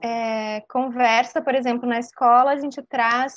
[0.00, 3.34] é, conversa, por exemplo, na escola a gente traz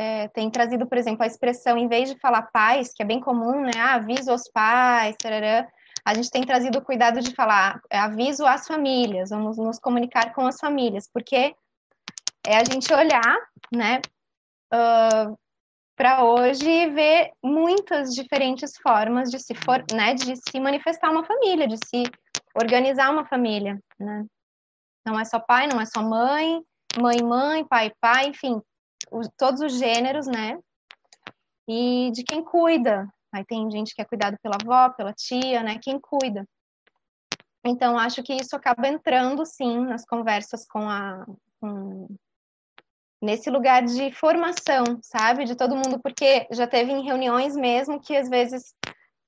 [0.00, 3.20] é, tem trazido, por exemplo, a expressão, em vez de falar pais, que é bem
[3.20, 3.72] comum, né?
[3.76, 5.68] Ah, aviso aos pais, tarará,
[6.02, 10.46] a gente tem trazido o cuidado de falar aviso às famílias, vamos nos comunicar com
[10.46, 11.54] as famílias, porque
[12.46, 13.36] é a gente olhar,
[13.70, 14.00] né,
[14.72, 15.38] uh,
[15.94, 21.26] para hoje e ver muitas diferentes formas de se for, né, de se manifestar uma
[21.26, 22.04] família, de se
[22.54, 24.24] organizar uma família, né?
[25.04, 26.62] Não é só pai, não é só mãe,
[26.98, 28.62] mãe, mãe, pai, pai, enfim,
[29.36, 30.58] todos os gêneros, né?
[31.68, 33.08] E de quem cuida.
[33.32, 35.78] Aí tem gente que é cuidado pela avó, pela tia, né?
[35.80, 36.44] Quem cuida.
[37.64, 41.26] Então, acho que isso acaba entrando, sim, nas conversas com a,
[41.60, 42.08] com,
[43.20, 48.16] nesse lugar de formação, sabe, de todo mundo, porque já teve em reuniões mesmo que
[48.16, 48.74] às vezes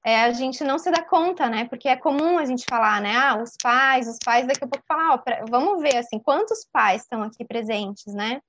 [0.05, 1.67] é, a gente não se dá conta, né?
[1.69, 3.15] Porque é comum a gente falar, né?
[3.15, 6.67] Ah, os pais, os pais, daqui a pouco falar, ó, pra, vamos ver assim, quantos
[6.73, 8.41] pais estão aqui presentes, né?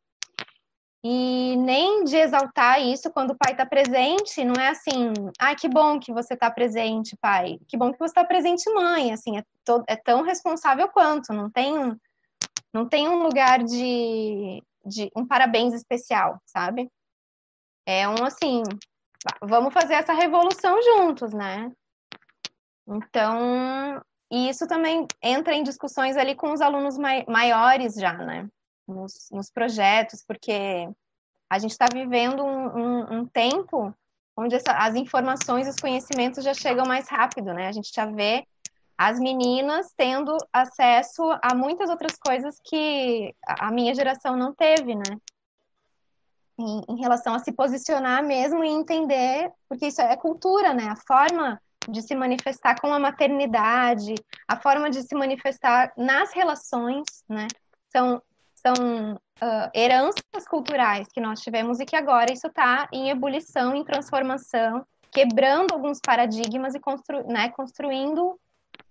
[1.05, 5.67] E nem de exaltar isso quando o pai está presente, não é assim, ah, que
[5.67, 9.43] bom que você está presente, pai, que bom que você está presente, mãe, assim, é,
[9.87, 11.97] é tão responsável quanto, não tem um,
[12.73, 16.89] não tem um lugar de, de um parabéns especial, sabe?
[17.85, 18.63] É um assim,
[19.41, 21.69] vamos fazer essa revolução juntos, né?
[22.87, 28.47] Então, e isso também entra em discussões ali com os alunos mai maiores já, né?
[28.87, 30.89] Nos, nos, projetos, porque
[31.49, 33.95] a gente está vivendo um, um, um, tempo
[34.35, 37.67] onde essa, as informações, os conhecimentos já chegam mais rápido, né?
[37.67, 38.45] A gente já vê
[38.97, 45.17] as meninas tendo acesso a muitas outras coisas que a minha geração não teve, né?
[46.57, 50.87] Em, em, relação a se posicionar mesmo e entender, porque isso é cultura, né?
[50.87, 54.13] A forma de se manifestar com a maternidade,
[54.47, 57.47] a forma de se manifestar nas relações, né?
[57.91, 58.21] São,
[58.65, 63.84] são uh, heranças culturais que nós tivemos e que agora isso está em ebulição, em
[63.84, 68.39] transformação, quebrando alguns paradigmas e constru, né, construindo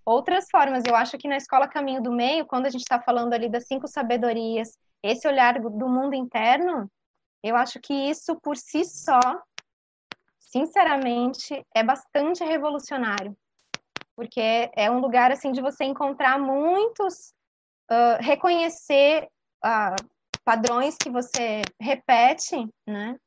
[0.05, 0.83] outras formas.
[0.87, 3.65] Eu acho que na escola Caminho do Meio, quando a gente está falando ali das
[3.67, 6.89] cinco sabedorias, esse olhar do mundo interno,
[7.43, 9.19] eu acho que isso por si só,
[10.39, 13.35] sinceramente, é bastante revolucionário,
[14.15, 17.33] porque é um lugar assim de você encontrar muitos,
[17.91, 19.27] uh, reconhecer
[20.43, 22.55] padrões que você repete,
[22.87, 23.17] né?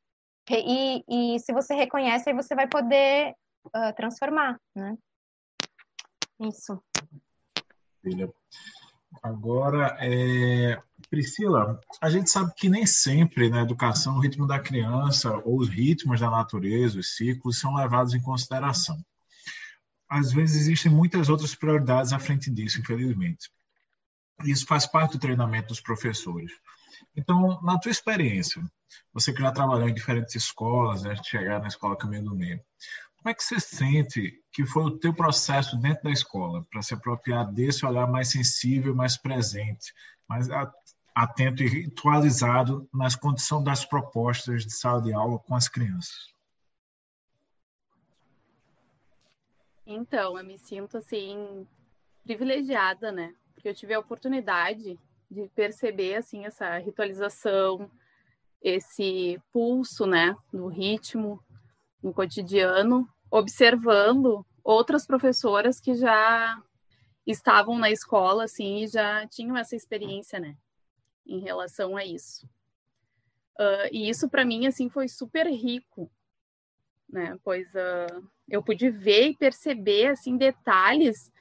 [0.49, 3.33] E, e se você reconhece, aí você vai poder
[3.65, 4.95] uh, transformar, né?
[6.39, 6.81] Isso.
[9.21, 10.81] Agora, é...
[11.09, 15.69] Priscila, a gente sabe que nem sempre na educação o ritmo da criança ou os
[15.69, 18.97] ritmos da natureza, os ciclos, são levados em consideração.
[20.09, 23.49] Às vezes existem muitas outras prioridades à frente disso, infelizmente.
[24.43, 26.51] Isso faz parte do treinamento dos professores.
[27.15, 28.63] Então, na tua experiência,
[29.13, 32.61] você que já trabalhou em diferentes escolas, né, de chegar na escola Caminho do Meio,
[33.17, 36.93] como é que você sente que foi o teu processo dentro da escola para se
[36.93, 39.93] apropriar desse olhar mais sensível, mais presente,
[40.29, 40.47] mais
[41.15, 46.31] atento e ritualizado nas condições das propostas de sala de aula com as crianças?
[49.85, 51.67] Então, eu me sinto assim
[52.23, 53.33] privilegiada, né?
[53.57, 54.99] Porque eu tive a oportunidade
[55.29, 57.89] de perceber assim essa ritualização,
[58.61, 61.43] esse pulso, né, no ritmo,
[62.03, 66.61] no cotidiano observando outras professoras que já
[67.25, 70.55] estavam na escola, assim, e já tinham essa experiência, né,
[71.25, 72.45] em relação a isso.
[73.59, 76.11] Uh, e isso para mim, assim, foi super rico,
[77.09, 77.35] né?
[77.43, 81.31] Pois uh, eu pude ver e perceber assim detalhes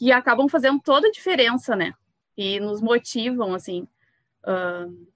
[0.00, 1.92] que acabam fazendo toda a diferença, né?
[2.34, 3.86] E nos motivam assim.
[4.42, 5.06] Uh,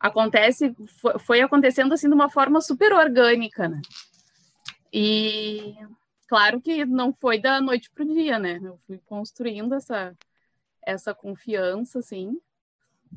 [0.00, 3.80] acontece, foi, foi, acontecendo assim de uma forma super orgânica, né?
[4.92, 5.76] E
[6.26, 8.58] claro que não foi da noite para o dia, né?
[8.60, 10.12] Eu fui construindo essa
[10.82, 12.36] essa confiança, assim,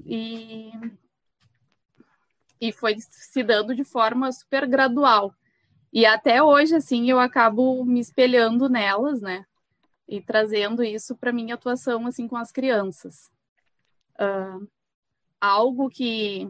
[0.05, 0.71] e
[2.61, 5.33] e foi se dando de forma super gradual.
[5.91, 9.43] E até hoje, assim, eu acabo me espelhando nelas, né?
[10.07, 13.29] E trazendo isso para minha atuação, assim, com as crianças.
[14.19, 14.67] Uh,
[15.39, 16.49] algo que,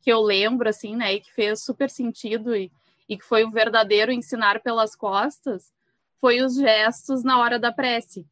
[0.00, 1.14] que eu lembro, assim, né?
[1.14, 2.70] E que fez super sentido e,
[3.08, 5.72] e que foi o verdadeiro ensinar pelas costas,
[6.20, 8.26] foi os gestos na hora da prece.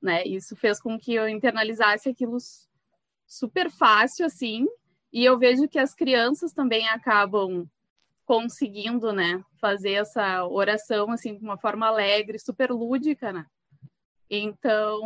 [0.00, 0.24] Né?
[0.24, 2.36] Isso fez com que eu internalizasse aquilo
[3.26, 4.66] super fácil, assim,
[5.12, 7.68] e eu vejo que as crianças também acabam
[8.30, 13.44] conseguindo, né, fazer essa oração assim de uma forma alegre, super lúdica, né?
[14.30, 15.00] Então,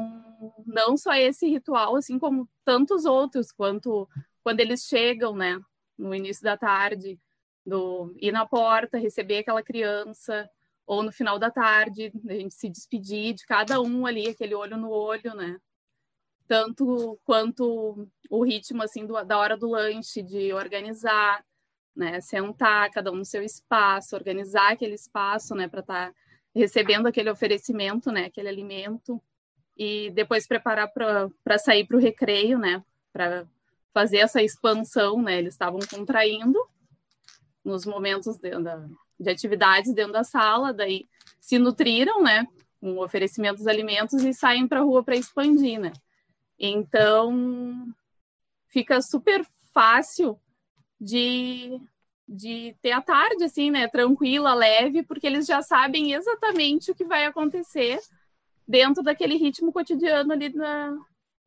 [0.66, 4.07] não só esse ritual, assim como tantos outros, quanto
[4.43, 5.59] quando eles chegam, né,
[5.97, 7.18] no início da tarde,
[7.64, 10.47] do ir na porta, receber aquela criança,
[10.87, 14.77] ou no final da tarde, a gente se despedir de cada um ali, aquele olho
[14.77, 15.59] no olho, né?
[16.47, 21.43] tanto quanto o ritmo assim do, da hora do lanche, de organizar,
[21.95, 26.14] né, sentar cada um no seu espaço, organizar aquele espaço, né, para estar tá
[26.55, 29.20] recebendo aquele oferecimento, né, aquele alimento
[29.76, 32.82] e depois preparar para sair para o recreio, né,
[33.12, 33.47] para
[33.92, 36.59] fazer essa expansão, né, eles estavam contraindo
[37.64, 38.51] nos momentos de,
[39.18, 41.09] de atividades dentro da sala, daí
[41.40, 42.47] se nutriram, né,
[42.80, 45.92] com oferecimento dos alimentos e saem para a rua para expandir, né.
[46.59, 47.86] Então,
[48.68, 50.38] fica super fácil
[51.01, 51.80] de,
[52.28, 53.88] de ter a tarde, assim, né?
[53.88, 58.01] Tranquila, leve, porque eles já sabem exatamente o que vai acontecer
[58.66, 60.97] dentro daquele ritmo cotidiano ali da,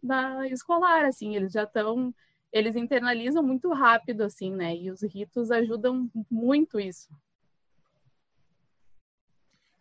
[0.02, 1.36] da escolar, assim.
[1.36, 2.14] Eles já estão...
[2.52, 4.76] Eles internalizam muito rápido, assim, né?
[4.76, 7.10] E os ritos ajudam muito isso.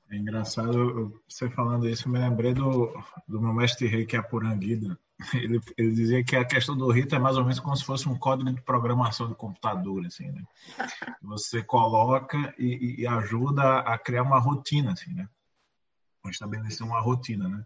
[0.09, 2.93] É engraçado, você falando isso, eu me lembrei do,
[3.27, 4.97] do meu mestre rei, que é a Puranguida,
[5.35, 8.09] ele, ele dizia que a questão do rito é mais ou menos como se fosse
[8.09, 10.43] um código de programação do computador, assim, né?
[11.23, 15.29] Você coloca e, e, ajuda a criar uma rotina, assim, né?
[16.27, 17.65] Estabelecer uma rotina, né?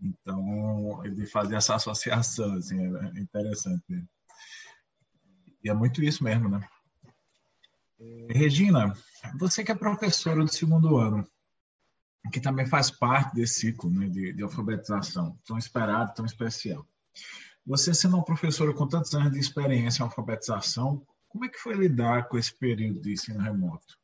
[0.00, 3.84] Então, ele fazia essa associação, assim, é interessante.
[5.62, 6.66] E é muito isso mesmo, né?
[8.30, 8.94] Regina,
[9.38, 11.28] você que é professora do segundo ano,
[12.32, 16.86] que também faz parte desse ciclo né, de, de, alfabetização, tão esperado, tão especial.
[17.66, 21.74] Você sendo uma professora com tantos anos de experiência em alfabetização, como é que foi
[21.74, 23.96] lidar com esse período de ensino remoto?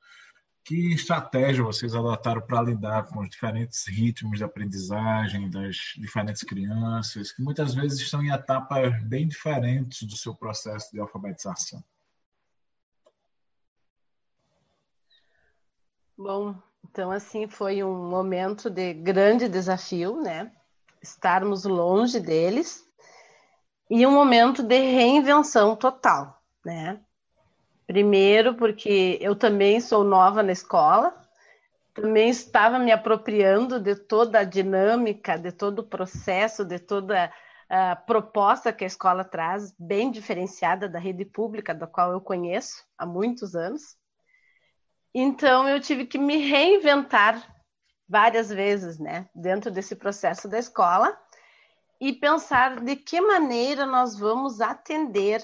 [0.64, 7.32] Que estratégia vocês adotaram para lidar com os diferentes ritmos de aprendizagem das diferentes crianças,
[7.32, 11.84] que muitas vezes estão em etapas bem diferentes do seu processo de alfabetização?
[16.16, 20.52] Bom, então, assim, foi um momento de grande desafio, né?
[21.02, 22.84] Estarmos longe deles
[23.90, 27.00] e um momento de reinvenção total, né?
[27.86, 31.14] Primeiro, porque eu também sou nova na escola,
[31.92, 37.32] também estava me apropriando de toda a dinâmica, de todo o processo, de toda
[37.68, 42.84] a proposta que a escola traz, bem diferenciada da rede pública, da qual eu conheço
[42.96, 43.96] há muitos anos.
[45.14, 47.54] Então eu tive que me reinventar
[48.08, 51.16] várias vezes, né, dentro desse processo da escola
[52.00, 55.42] e pensar de que maneira nós vamos atender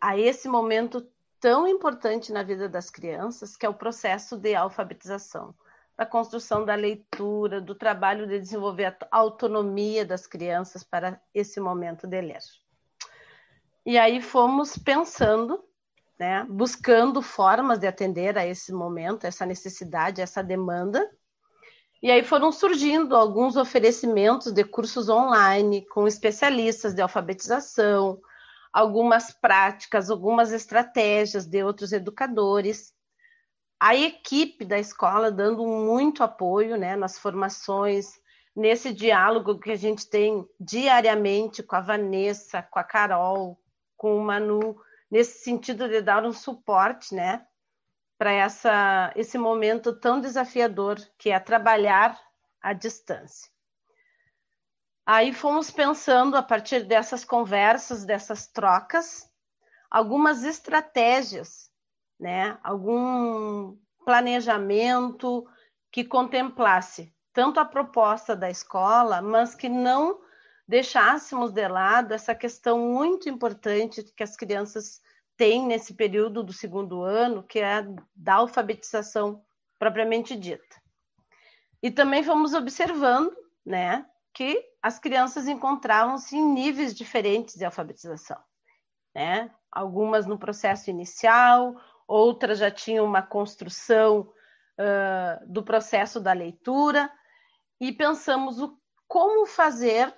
[0.00, 1.08] a esse momento
[1.40, 5.54] tão importante na vida das crianças, que é o processo de alfabetização,
[5.96, 12.06] da construção da leitura, do trabalho de desenvolver a autonomia das crianças para esse momento
[12.06, 12.42] de ler.
[13.86, 15.64] E aí fomos pensando
[16.18, 21.08] né, buscando formas de atender a esse momento, essa necessidade, essa demanda.
[22.02, 28.20] E aí foram surgindo alguns oferecimentos de cursos online com especialistas de alfabetização,
[28.72, 32.92] algumas práticas, algumas estratégias de outros educadores.
[33.80, 38.12] A equipe da escola dando muito apoio né, nas formações,
[38.54, 43.58] nesse diálogo que a gente tem diariamente com a Vanessa, com a Carol,
[43.96, 44.76] com o Manu,
[45.10, 47.46] nesse sentido de dar um suporte, né,
[48.18, 52.18] para essa esse momento tão desafiador que é trabalhar
[52.60, 53.50] à distância.
[55.04, 59.30] Aí fomos pensando a partir dessas conversas, dessas trocas,
[59.90, 61.70] algumas estratégias
[62.18, 65.46] né, algum planejamento
[65.90, 70.20] que contemplasse tanto a proposta da escola, mas que não
[70.66, 75.00] deixássemos de lado essa questão muito importante que as crianças
[75.36, 79.44] têm nesse período do segundo ano, que é a da alfabetização
[79.78, 80.76] propriamente dita.
[81.82, 88.38] E também fomos observando, né, que as crianças encontravam-se em níveis diferentes de alfabetização,
[89.14, 89.50] né?
[89.70, 91.74] Algumas no processo inicial,
[92.06, 94.32] outras já tinham uma construção
[94.78, 97.10] uh, do processo da leitura,
[97.80, 100.14] e pensamos o, como fazer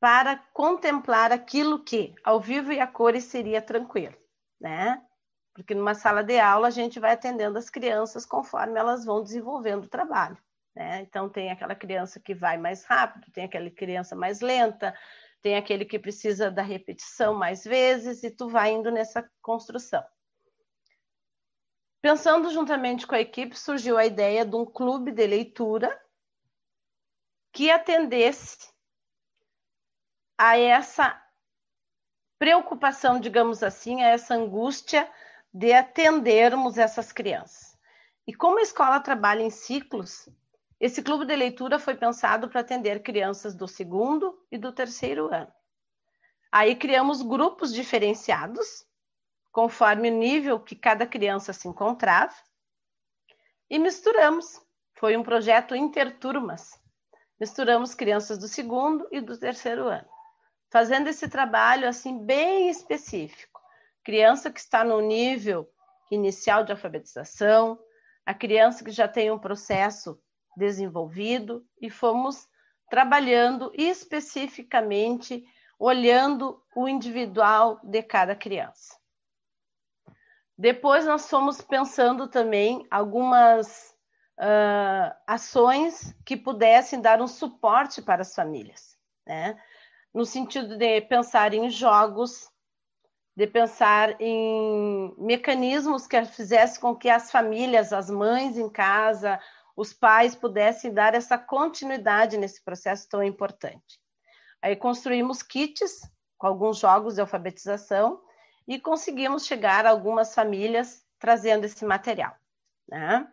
[0.00, 4.16] para contemplar aquilo que, ao vivo e a cores, seria tranquilo,
[4.58, 5.00] né?
[5.52, 9.84] Porque numa sala de aula a gente vai atendendo as crianças conforme elas vão desenvolvendo
[9.84, 10.38] o trabalho.
[10.74, 11.00] Né?
[11.02, 14.96] Então, tem aquela criança que vai mais rápido, tem aquela criança mais lenta,
[15.42, 20.02] tem aquele que precisa da repetição mais vezes, e tu vai indo nessa construção.
[22.00, 26.00] Pensando juntamente com a equipe, surgiu a ideia de um clube de leitura
[27.52, 28.70] que atendesse
[30.42, 31.22] a essa
[32.38, 35.06] preocupação, digamos assim, a essa angústia
[35.52, 37.78] de atendermos essas crianças.
[38.26, 40.30] E como a escola trabalha em ciclos,
[40.80, 45.52] esse clube de leitura foi pensado para atender crianças do segundo e do terceiro ano.
[46.50, 48.86] Aí criamos grupos diferenciados,
[49.52, 52.34] conforme o nível que cada criança se encontrava,
[53.68, 54.58] e misturamos.
[54.94, 56.80] Foi um projeto interturmas.
[57.38, 60.08] Misturamos crianças do segundo e do terceiro ano,
[60.70, 63.60] fazendo esse trabalho assim bem específico.
[64.04, 65.68] Criança que está no nível
[66.10, 67.78] inicial de alfabetização,
[68.24, 70.20] a criança que já tem um processo
[70.56, 72.48] desenvolvido e fomos
[72.88, 75.44] trabalhando especificamente
[75.78, 78.98] olhando o individual de cada criança.
[80.56, 83.96] Depois nós fomos pensando também algumas
[84.38, 89.58] uh, ações que pudessem dar um suporte para as famílias, né?
[90.12, 92.50] No sentido de pensar em jogos,
[93.36, 99.40] de pensar em mecanismos que fizessem com que as famílias, as mães em casa,
[99.76, 104.00] os pais pudessem dar essa continuidade nesse processo tão importante.
[104.60, 106.02] Aí construímos kits
[106.36, 108.20] com alguns jogos de alfabetização
[108.66, 112.34] e conseguimos chegar a algumas famílias trazendo esse material.
[112.88, 113.26] Né?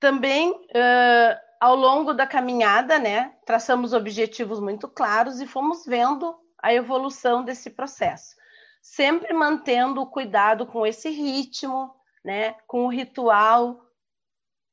[0.00, 6.72] Também, uh, ao longo da caminhada, né, traçamos objetivos muito claros e fomos vendo a
[6.72, 8.36] evolução desse processo,
[8.82, 11.94] sempre mantendo o cuidado com esse ritmo,
[12.24, 13.80] né, com o ritual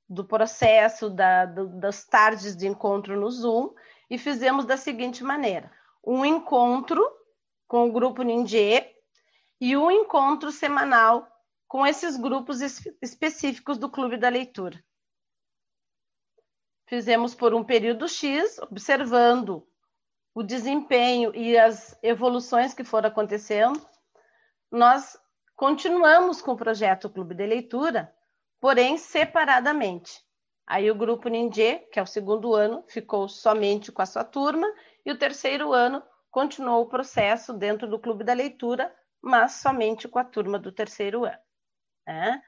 [0.07, 3.73] do processo da, do, das tardes de encontro no Zoom
[4.09, 5.71] e fizemos da seguinte maneira:
[6.05, 7.03] um encontro
[7.67, 8.95] com o grupo Ninjê
[9.59, 11.27] e um encontro semanal
[11.67, 14.83] com esses grupos es específicos do Clube da Leitura.
[16.87, 19.67] Fizemos por um período X, observando
[20.33, 23.81] o desempenho e as evoluções que foram acontecendo.
[24.71, 25.17] Nós
[25.55, 28.13] continuamos com o projeto Clube de Leitura,
[28.59, 30.21] porém separadamente.
[30.67, 34.67] Aí o grupo Ninjê, que é o segundo ano, ficou somente com a sua turma,
[35.05, 40.19] e o terceiro ano continuou o processo dentro do Clube da Leitura, mas somente com
[40.19, 41.39] a turma do terceiro ano.
[42.05, 42.41] Né?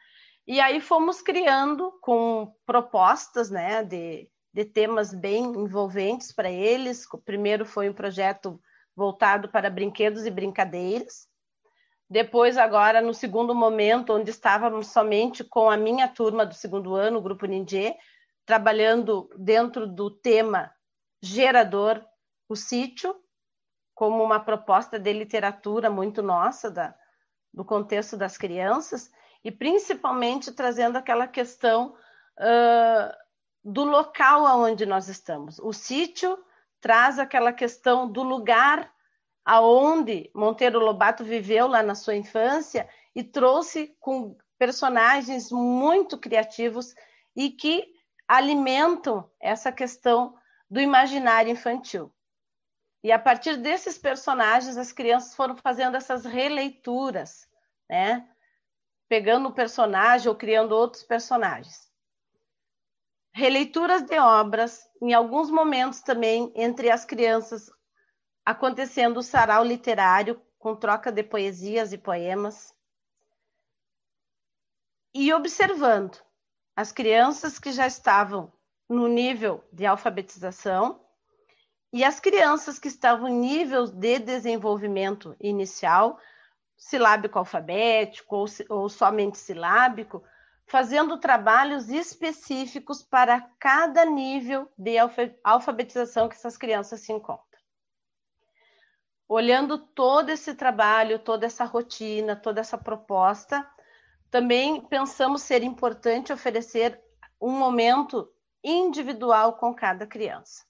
[0.48, 7.06] E aí fomos criando com propostas né, de, de temas bem envolventes para eles.
[7.12, 8.60] O primeiro foi um projeto
[8.96, 11.28] voltado para brinquedos e brincadeiras,
[12.10, 17.20] depois, agora, no segundo momento, onde estávamos somente com a minha turma do segundo ano,
[17.20, 17.98] o Grupo Ninjê,
[18.46, 20.72] trabalhando dentro do tema
[21.22, 22.02] gerador,
[22.48, 23.14] o sítio,
[23.94, 26.96] como uma proposta de literatura muito nossa, da,
[27.54, 29.12] do contexto das crianças,
[29.48, 31.96] e principalmente trazendo aquela questão
[32.38, 33.18] uh,
[33.64, 35.58] do local onde nós estamos.
[35.60, 36.38] O sítio
[36.82, 38.92] traz aquela questão do lugar
[39.46, 46.94] aonde Monteiro Lobato viveu lá na sua infância e trouxe com personagens muito criativos
[47.34, 47.88] e que
[48.28, 50.36] alimentam essa questão
[50.70, 52.14] do imaginário infantil.
[53.02, 57.48] E a partir desses personagens, as crianças foram fazendo essas releituras,
[57.90, 58.28] né?
[59.10, 61.88] Pegando o personagem ou criando outros personagens.
[63.34, 67.70] Releituras de obras, em alguns momentos também entre as crianças
[68.44, 72.74] acontecendo o sarau literário com troca de poesias e poemas.
[75.14, 76.18] E observando
[76.76, 78.52] as crianças que já estavam
[78.88, 81.04] no nível de alfabetização
[81.92, 86.20] e as crianças que estavam em nível de desenvolvimento inicial,
[86.78, 90.24] silábico alfabético ou, ou somente silábico,
[90.68, 94.98] fazendo trabalhos específicos para cada nível de
[95.44, 97.46] alfabetização que essas crianças se encontram.
[99.28, 103.68] Olhando todo esse trabalho, toda essa rotina, toda essa proposta,
[104.30, 107.02] também pensamos ser importante oferecer
[107.40, 108.32] um momento
[108.64, 110.66] individual com cada criança.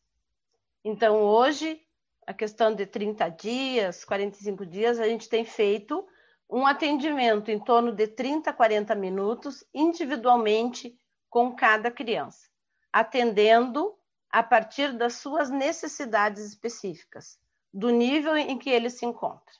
[0.83, 1.81] Então, hoje,
[2.27, 6.05] a questão de 30 dias, 45 dias, a gente tem feito
[6.49, 10.99] um atendimento em torno de 30 a 40 minutos individualmente
[11.29, 12.49] com cada criança,
[12.91, 13.97] atendendo
[14.29, 17.39] a partir das suas necessidades específicas,
[17.73, 19.55] do nível em que ele se encontra.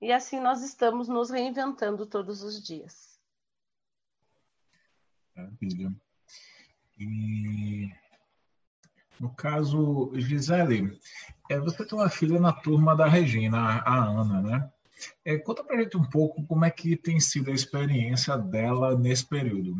[0.00, 3.20] E assim nós estamos nos reinventando todos os dias.
[5.36, 5.94] Maravilha.
[6.98, 7.90] E
[9.20, 10.98] no caso, Gisele,
[11.50, 14.72] é, você tem uma filha na turma da Regina, a Ana, né?
[15.22, 19.26] É, conta pra gente um pouco como é que tem sido a experiência dela nesse
[19.26, 19.74] período.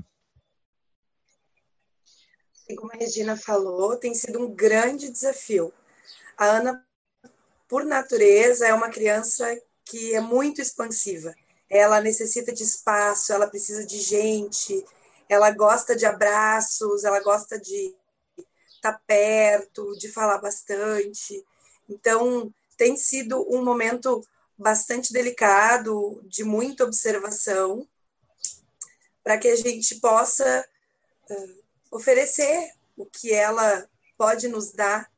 [2.76, 5.72] Como a Regina falou, tem sido um grande desafio.
[6.36, 6.86] A Ana,
[7.66, 9.46] por natureza, é uma criança
[9.86, 11.34] que é muito expansiva.
[11.68, 14.84] Ela necessita de espaço, ela precisa de gente,
[15.28, 17.94] ela gosta de abraços, ela gosta de
[18.80, 21.44] estar tá perto, de falar bastante.
[21.88, 24.24] Então, tem sido um momento
[24.56, 27.86] bastante delicado, de muita observação,
[29.22, 30.66] para que a gente possa
[31.30, 35.10] uh, oferecer o que ela pode nos dar,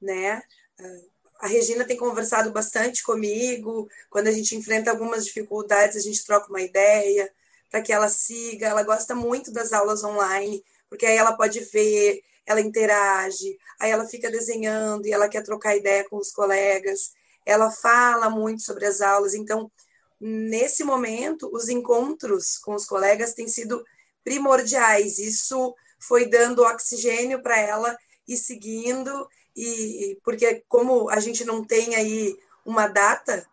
[0.00, 0.42] né?
[0.78, 1.08] Uh,
[1.40, 6.48] a Regina tem conversado bastante comigo, quando a gente enfrenta algumas dificuldades, a gente troca
[6.48, 7.32] uma ideia
[7.70, 8.66] para que ela siga.
[8.66, 14.06] Ela gosta muito das aulas online, porque aí ela pode ver, ela interage, aí ela
[14.06, 17.12] fica desenhando e ela quer trocar ideia com os colegas,
[17.44, 19.34] ela fala muito sobre as aulas.
[19.34, 19.70] Então,
[20.18, 23.84] nesse momento, os encontros com os colegas têm sido
[24.24, 25.18] primordiais.
[25.18, 27.94] Isso foi dando oxigênio para ela
[28.26, 32.34] e seguindo, e porque como a gente não tem aí
[32.64, 33.46] uma data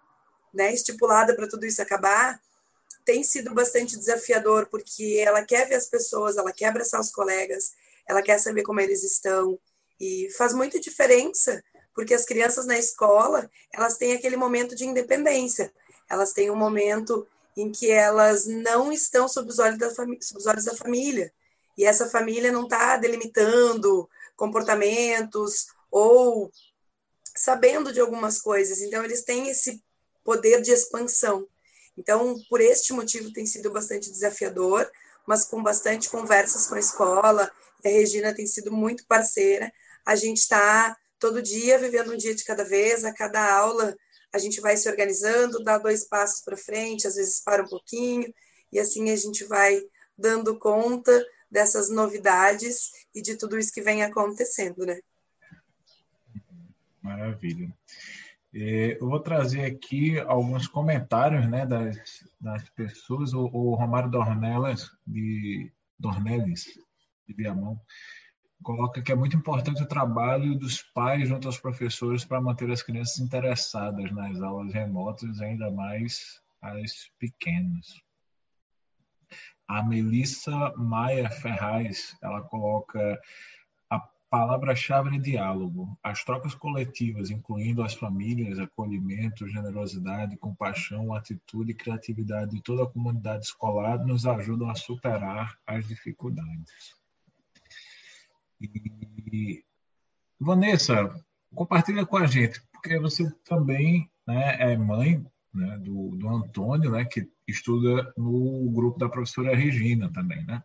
[0.54, 2.40] né, estipulada para tudo isso acabar,
[3.04, 7.74] tem sido bastante desafiador, porque ela quer ver as pessoas, ela quer abraçar os colegas,
[8.08, 9.60] ela quer saber como eles estão.
[10.00, 15.74] E faz muita diferença, porque as crianças na escola, elas têm aquele momento de independência.
[16.10, 17.28] Elas têm um momento
[17.58, 21.32] em que elas não estão sob os olhos da, sob os olhos da família.
[21.78, 26.52] E essa família não está delimitando comportamentos ou
[27.36, 28.82] sabendo de algumas coisas.
[28.82, 29.82] Então, eles têm esse
[30.24, 31.48] poder de expansão.
[31.98, 34.90] Então, por este motivo, tem sido bastante desafiador,
[35.26, 37.52] mas com bastante conversas com a escola
[37.88, 39.72] a Regina tem sido muito parceira.
[40.06, 43.96] A gente está todo dia vivendo um dia de cada vez, a cada aula
[44.36, 48.34] a gente vai se organizando, dá dois passos para frente, às vezes para um pouquinho,
[48.70, 49.82] e assim a gente vai
[50.18, 55.00] dando conta dessas novidades e de tudo isso que vem acontecendo, né?
[57.02, 57.74] Maravilha.
[58.54, 61.98] É, eu vou trazer aqui alguns comentários né, das,
[62.40, 63.34] das pessoas.
[63.34, 66.66] O, o Romário Dornelas, de Dornelis,
[67.28, 67.80] de Viamão,
[68.64, 72.82] coloca que é muito importante o trabalho dos pais junto aos professores para manter as
[72.82, 77.86] crianças interessadas nas aulas remotas, ainda mais as pequenas.
[79.68, 83.20] A Melissa Maia Ferraz, ela coloca
[83.90, 84.00] a
[84.30, 85.98] palavra-chave é diálogo.
[86.04, 92.90] As trocas coletivas, incluindo as famílias, acolhimento, generosidade, compaixão, atitude e criatividade de toda a
[92.90, 97.05] comunidade escolar nos ajudam a superar as dificuldades.
[98.62, 99.64] E,
[100.40, 101.14] Vanessa,
[101.54, 107.06] compartilha com a gente, porque você também né, é mãe né, do, do Antônio, né,
[107.06, 110.64] que estuda no grupo da professora Regina também, né?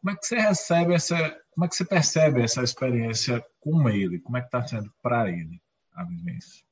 [0.00, 1.16] Como é que você recebe essa,
[1.52, 4.18] como é que você percebe essa experiência com ele?
[4.18, 5.62] Como é que está sendo para ele
[5.94, 6.64] a vivência?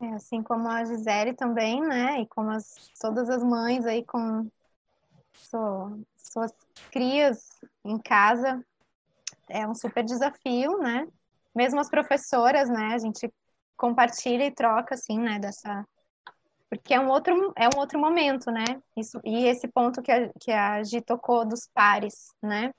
[0.00, 2.20] É, assim como a Gisele também, né?
[2.20, 4.48] E como as, todas as mães aí com
[6.22, 6.52] suas
[6.90, 8.64] crias em casa
[9.48, 11.06] é um super desafio, né?
[11.54, 12.94] Mesmo as professoras, né?
[12.94, 13.32] A gente
[13.76, 15.38] compartilha e troca, assim, né?
[15.38, 15.86] Dessa
[16.72, 18.64] porque é um outro é um outro momento, né?
[18.96, 22.72] Isso e esse ponto que a, que a Gi tocou dos pares, né?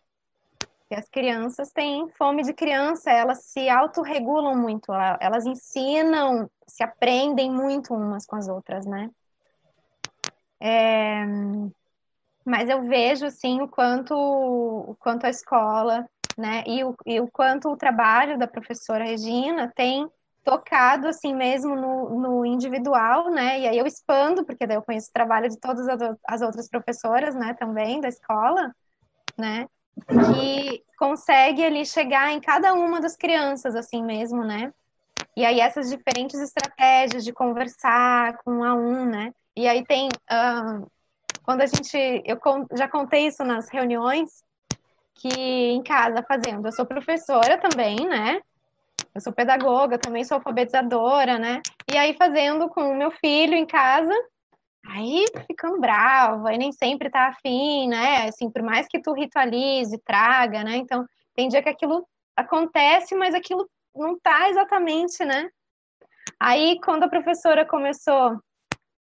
[0.90, 7.52] Que as crianças têm fome de criança, elas se autorregulam muito, elas ensinam, se aprendem
[7.52, 9.12] muito umas com as outras, né?
[10.60, 11.24] É,
[12.46, 17.30] mas eu vejo assim o quanto o quanto a escola né e o, e o
[17.32, 20.10] quanto o trabalho da professora Regina tem
[20.44, 23.62] tocado assim mesmo no, no, individual, né?
[23.62, 25.88] E aí eu expando, porque daí eu conheço o trabalho de todas
[26.28, 28.76] as outras professoras, né, também da escola,
[29.38, 29.68] né?
[30.08, 34.74] Que consegue ali chegar em cada uma das crianças, assim mesmo, né?
[35.36, 39.34] E aí essas diferentes estratégias de conversar com um a um, né?
[39.56, 40.88] E aí tem uh,
[41.44, 42.40] quando a gente, eu
[42.74, 44.44] já contei isso nas reuniões,
[45.16, 48.42] que em casa fazendo, eu sou professora também, né?
[49.14, 51.62] Eu sou pedagoga, também sou alfabetizadora, né?
[51.92, 54.14] E aí fazendo com o meu filho em casa,
[54.88, 58.28] aí ficando bravo, aí nem sempre tá afim, né?
[58.28, 60.78] Assim, por mais que tu ritualize, traga, né?
[60.78, 65.50] Então, tem dia que aquilo acontece, mas aquilo não tá exatamente, né?
[66.40, 68.40] Aí, quando a professora começou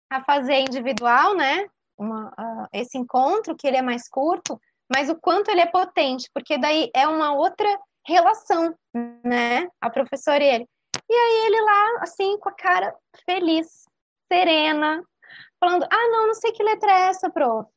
[0.09, 1.65] a fazer individual, né?
[1.97, 4.59] Uma, uh, esse encontro, que ele é mais curto,
[4.91, 7.67] mas o quanto ele é potente, porque daí é uma outra
[8.05, 8.75] relação,
[9.23, 9.67] né?
[9.81, 10.67] A professora e ele.
[11.09, 13.85] E aí ele lá, assim, com a cara feliz,
[14.31, 15.03] serena,
[15.59, 17.69] falando: Ah, não, não sei que letra é essa, prof.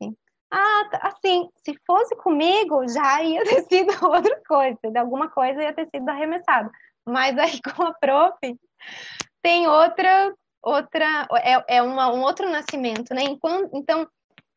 [0.51, 5.63] Ah, tá, assim, se fosse comigo, já ia ter sido outra coisa, de alguma coisa
[5.63, 6.71] ia ter sido arremessado.
[7.07, 8.39] Mas aí com a prof,
[9.43, 10.35] tem outra,
[10.67, 13.23] outra, é, é uma, um outro nascimento, né?
[13.73, 14.07] Então,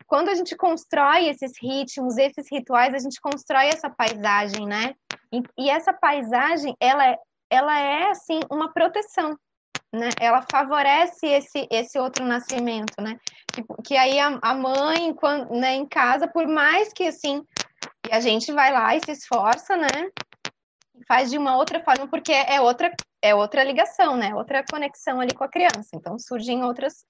[0.08, 4.96] quando a gente constrói esses ritmos, esses rituais, a gente constrói essa paisagem, né?
[5.32, 7.16] E, e essa paisagem, ela, é,
[7.48, 9.38] ela é, assim, uma proteção,
[9.94, 10.10] né?
[10.20, 13.20] Ela favorece esse, esse outro nascimento, né?
[13.54, 17.44] Que, que aí a, a mãe, quando, né, em casa, por mais que, assim,
[18.12, 20.10] a gente vai lá e se esforça, né?
[21.08, 22.92] Faz de uma outra forma, porque é outra,
[23.22, 24.34] é outra ligação, né?
[24.36, 25.90] Outra conexão ali com a criança.
[25.94, 27.06] Então, surgem outras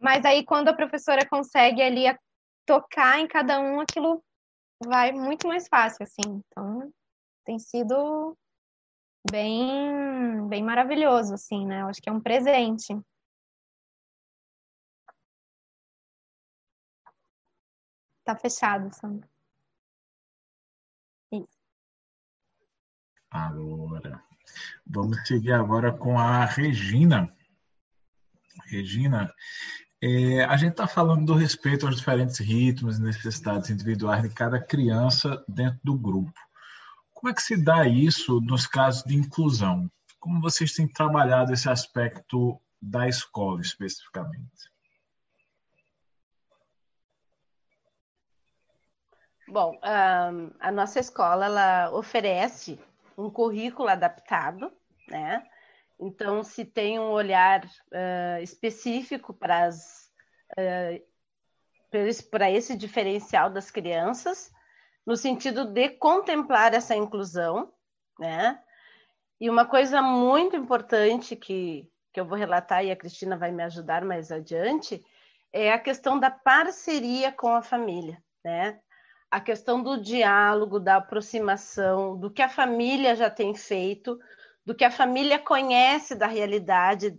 [0.00, 2.04] mas aí, quando a professora consegue ali
[2.64, 4.22] tocar em cada um, aquilo
[4.84, 6.42] vai muito mais fácil, assim.
[6.46, 6.92] Então,
[7.44, 8.36] tem sido
[9.30, 11.82] bem, bem maravilhoso, assim, né?
[11.82, 12.96] Eu acho que é um presente.
[18.24, 19.28] Tá fechado, Sandra.
[21.32, 21.58] Isso.
[23.30, 24.22] Agora,
[24.86, 27.32] vamos seguir agora com a Regina.
[28.66, 29.32] Regina,
[30.00, 34.60] é, a gente está falando do respeito aos diferentes ritmos e necessidades individuais de cada
[34.60, 36.38] criança dentro do grupo.
[37.12, 39.90] Como é que se dá isso nos casos de inclusão?
[40.20, 44.70] Como vocês têm trabalhado esse aspecto da escola especificamente?
[49.48, 52.78] Bom, a nossa escola ela oferece
[53.18, 54.72] um currículo adaptado,
[55.08, 55.44] né?
[55.98, 61.02] Então, se tem um olhar uh, específico para, uh,
[62.30, 64.52] para esse diferencial das crianças,
[65.04, 67.72] no sentido de contemplar essa inclusão,
[68.18, 68.62] né?
[69.40, 73.64] E uma coisa muito importante que, que eu vou relatar e a Cristina vai me
[73.64, 75.04] ajudar mais adiante
[75.52, 78.80] é a questão da parceria com a família, né?
[79.30, 84.18] A questão do diálogo, da aproximação, do que a família já tem feito,
[84.64, 87.18] do que a família conhece da realidade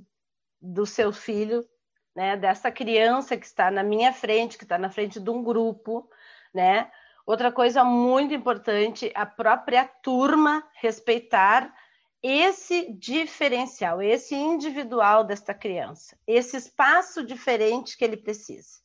[0.61, 1.67] do seu filho,
[2.15, 6.09] né, dessa criança que está na minha frente, que está na frente de um grupo,
[6.53, 6.91] né?
[7.25, 11.73] Outra coisa muito importante, a própria turma respeitar
[12.21, 18.79] esse diferencial, esse individual desta criança, esse espaço diferente que ele precisa,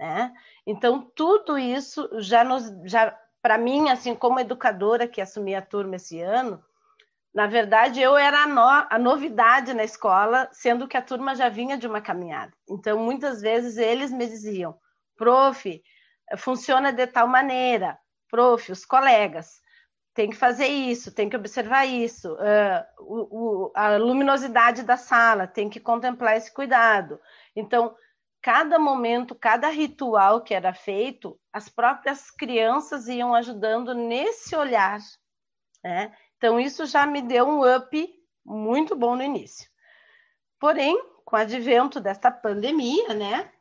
[0.00, 0.32] né?
[0.66, 5.96] Então tudo isso já nos, já para mim, assim como educadora que assumi a turma
[5.96, 6.62] esse ano,
[7.34, 11.48] na verdade, eu era a, no, a, novidade na escola, sendo que a turma já
[11.48, 12.52] vinha de uma caminhada.
[12.68, 14.76] Então, muitas vezes eles me diziam,
[15.16, 15.80] prof,
[16.38, 17.96] funciona de tal maneira,
[18.28, 19.60] prof, os colegas,
[20.12, 25.46] tem que fazer isso, tem que observar isso, uh, o, o, a luminosidade da sala,
[25.46, 27.20] tem que contemplar esse cuidado.
[27.54, 27.94] Então,
[28.42, 34.98] cada momento, cada ritual que era feito, as próprias crianças iam ajudando nesse olhar,
[35.84, 36.16] né?
[36.36, 39.70] Então, isso já me deu um up muito bom no início.
[40.58, 43.52] Porém, com o advento desta pandemia, né,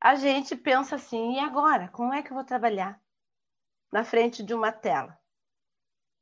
[0.00, 1.88] a gente pensa assim: e agora?
[1.88, 3.00] Como é que eu vou trabalhar
[3.92, 5.18] na frente de uma tela?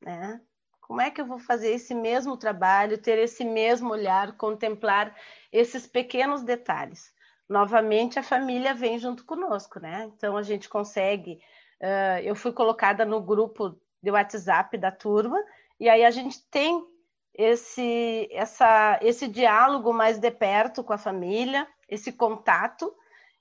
[0.02, 0.40] Né?
[0.80, 5.16] Como é que eu vou fazer esse mesmo trabalho, ter esse mesmo olhar, contemplar
[5.50, 7.13] esses pequenos detalhes?
[7.48, 10.10] Novamente, a família vem junto conosco, né?
[10.14, 11.38] Então, a gente consegue.
[11.80, 15.38] Uh, eu fui colocada no grupo de WhatsApp da turma
[15.78, 16.86] e aí a gente tem
[17.34, 22.94] esse, essa, esse diálogo mais de perto com a família, esse contato,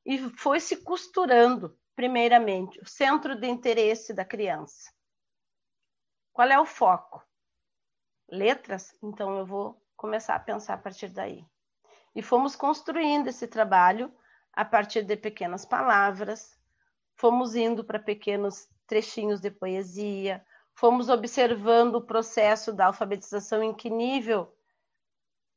[0.05, 4.91] e foi se costurando, primeiramente, o centro de interesse da criança.
[6.33, 7.23] Qual é o foco?
[8.27, 8.97] Letras?
[9.01, 11.45] Então eu vou começar a pensar a partir daí.
[12.15, 14.13] E fomos construindo esse trabalho
[14.51, 16.57] a partir de pequenas palavras,
[17.15, 20.45] fomos indo para pequenos trechinhos de poesia,
[20.75, 24.55] fomos observando o processo da alfabetização, em que nível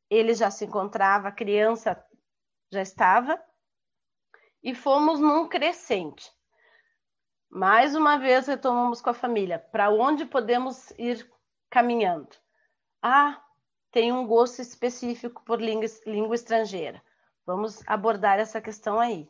[0.08, 2.02] ele já se encontrava, a criança
[2.70, 3.42] já estava,
[4.62, 6.30] e fomos num crescente.
[7.48, 11.30] Mais uma vez retomamos com a família, para onde podemos ir
[11.70, 12.36] caminhando?
[13.02, 13.42] Ah,
[13.90, 17.02] tem um gosto específico por língua, língua estrangeira.
[17.44, 19.28] Vamos abordar essa questão aí.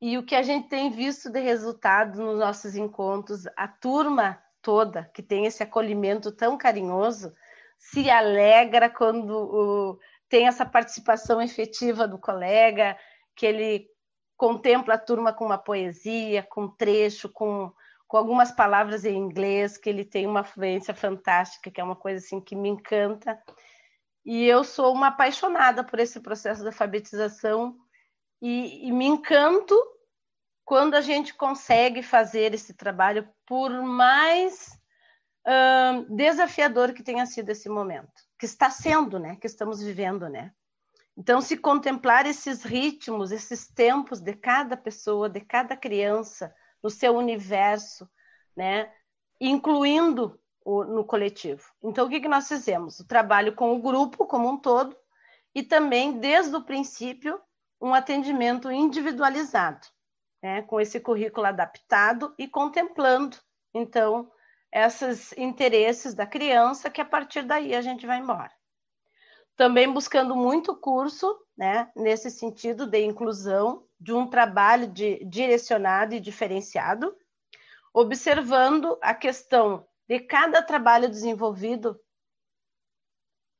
[0.00, 5.10] E o que a gente tem visto de resultado nos nossos encontros, a turma toda
[5.14, 7.32] que tem esse acolhimento tão carinhoso,
[7.78, 9.98] se alegra quando o,
[10.28, 12.98] tem essa participação efetiva do colega,
[13.34, 13.88] que ele
[14.36, 17.72] contempla a turma com uma poesia, com um trecho, com
[18.08, 22.24] com algumas palavras em inglês, que ele tem uma fluência fantástica, que é uma coisa
[22.24, 23.38] assim que me encanta.
[24.24, 27.76] E eu sou uma apaixonada por esse processo de alfabetização
[28.40, 29.74] e, e me encanto
[30.64, 34.76] quando a gente consegue fazer esse trabalho, por mais
[36.10, 40.52] desafiador que tenha sido esse momento, que está sendo, né, que estamos vivendo, né.
[41.16, 46.52] Então, se contemplar esses ritmos, esses tempos de cada pessoa, de cada criança,
[46.86, 48.08] no seu universo,
[48.56, 48.92] né?
[49.40, 51.64] incluindo o, no coletivo.
[51.82, 53.00] Então, o que, que nós fizemos?
[53.00, 54.96] O trabalho com o grupo como um todo
[55.52, 57.40] e também, desde o princípio,
[57.80, 59.84] um atendimento individualizado,
[60.40, 60.62] né?
[60.62, 63.36] com esse currículo adaptado e contemplando,
[63.74, 64.30] então,
[64.72, 68.52] esses interesses da criança, que a partir daí a gente vai embora.
[69.56, 76.20] Também buscando muito curso, né, nesse sentido de inclusão, de um trabalho de, direcionado e
[76.20, 77.16] diferenciado,
[77.92, 81.98] observando a questão de cada trabalho desenvolvido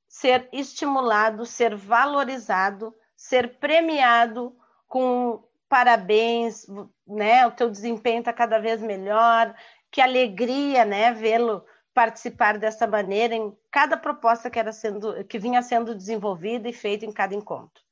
[0.08, 4.56] ser estimulado, ser valorizado, ser premiado
[4.86, 6.66] com parabéns,
[7.06, 7.46] né?
[7.46, 9.54] O teu desempenho está cada vez melhor,
[9.90, 11.12] que alegria, né?
[11.12, 16.72] Vê-lo participar dessa maneira em cada proposta que era sendo, que vinha sendo desenvolvida e
[16.72, 17.85] feita em cada encontro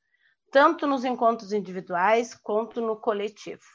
[0.55, 3.65] tanto nos encontros individuais quanto no coletivo.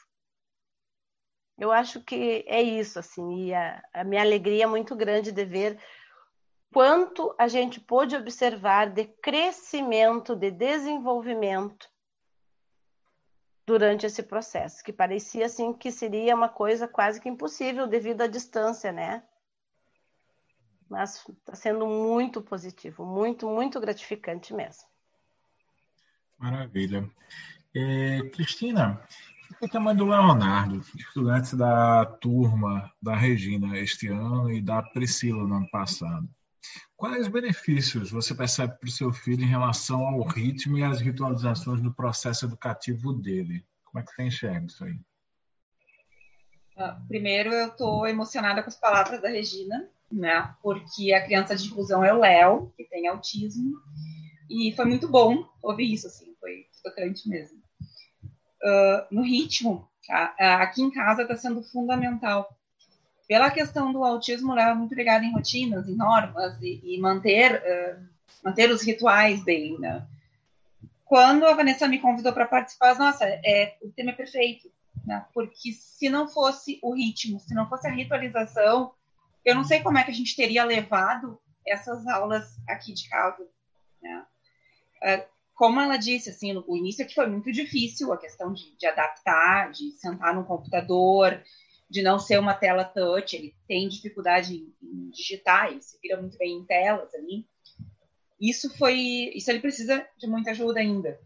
[1.59, 5.45] Eu acho que é isso, assim, e a, a minha alegria é muito grande de
[5.45, 5.79] ver
[6.73, 11.87] quanto a gente pôde observar de crescimento, de desenvolvimento
[13.67, 18.27] durante esse processo, que parecia assim que seria uma coisa quase que impossível devido à
[18.27, 19.23] distância, né?
[20.89, 24.90] Mas está sendo muito positivo, muito, muito gratificante mesmo.
[26.41, 27.09] Maravilha.
[27.75, 28.99] É, Cristina,
[29.61, 34.83] o que a mãe do Leonardo, estudante da turma da Regina este ano e da
[34.83, 36.27] Priscila no ano passado.
[36.97, 41.83] Quais benefícios você percebe para o seu filho em relação ao ritmo e às ritualizações
[41.83, 43.63] do processo educativo dele?
[43.85, 44.99] Como é que você enxerga isso aí?
[46.77, 50.55] Uh, primeiro, eu estou emocionada com as palavras da Regina, né?
[50.63, 53.79] Porque a criança de inclusão é o Léo, que tem autismo,
[54.49, 57.59] e foi muito bom ouvir isso, assim foi tocante mesmo.
[58.63, 60.35] Uh, no ritmo, tá?
[60.61, 62.57] aqui em casa está sendo fundamental.
[63.29, 67.63] Pela questão do autismo, ela é muito ligada em rotinas, em normas e, e manter,
[67.63, 68.09] uh,
[68.43, 70.07] manter os rituais dele, né?
[71.05, 74.71] Quando a Vanessa me convidou para participar, nossa, é, o tema é perfeito,
[75.05, 75.27] né?
[75.35, 78.93] Porque se não fosse o ritmo, se não fosse a ritualização,
[79.45, 83.47] eu não sei como é que a gente teria levado essas aulas aqui de casa,
[84.03, 84.25] né?
[85.03, 88.87] Uh, como ela disse, assim, o início aqui foi muito difícil, a questão de, de
[88.87, 91.39] adaptar, de sentar no computador,
[91.87, 96.19] de não ser uma tela touch, ele tem dificuldade em, em digitar, ele se vira
[96.19, 97.47] muito bem em telas ali.
[98.41, 98.97] Isso foi,
[99.35, 101.21] isso ele precisa de muita ajuda ainda.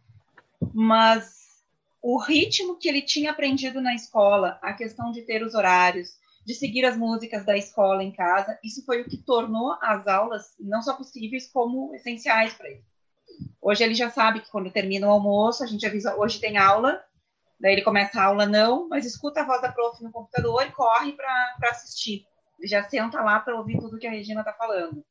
[0.72, 1.62] Mas
[2.02, 6.56] o ritmo que ele tinha aprendido na escola, a questão de ter os horários, de
[6.56, 10.82] seguir as músicas da escola em casa, isso foi o que tornou as aulas não
[10.82, 12.93] só possíveis, como essenciais para ele.
[13.60, 17.02] Hoje ele já sabe que quando termina o almoço, a gente avisa, hoje tem aula,
[17.58, 20.72] daí ele começa a aula não, mas escuta a voz da prof no computador e
[20.72, 22.26] corre para assistir.
[22.58, 25.04] Ele já senta lá para ouvir tudo que a Regina está falando.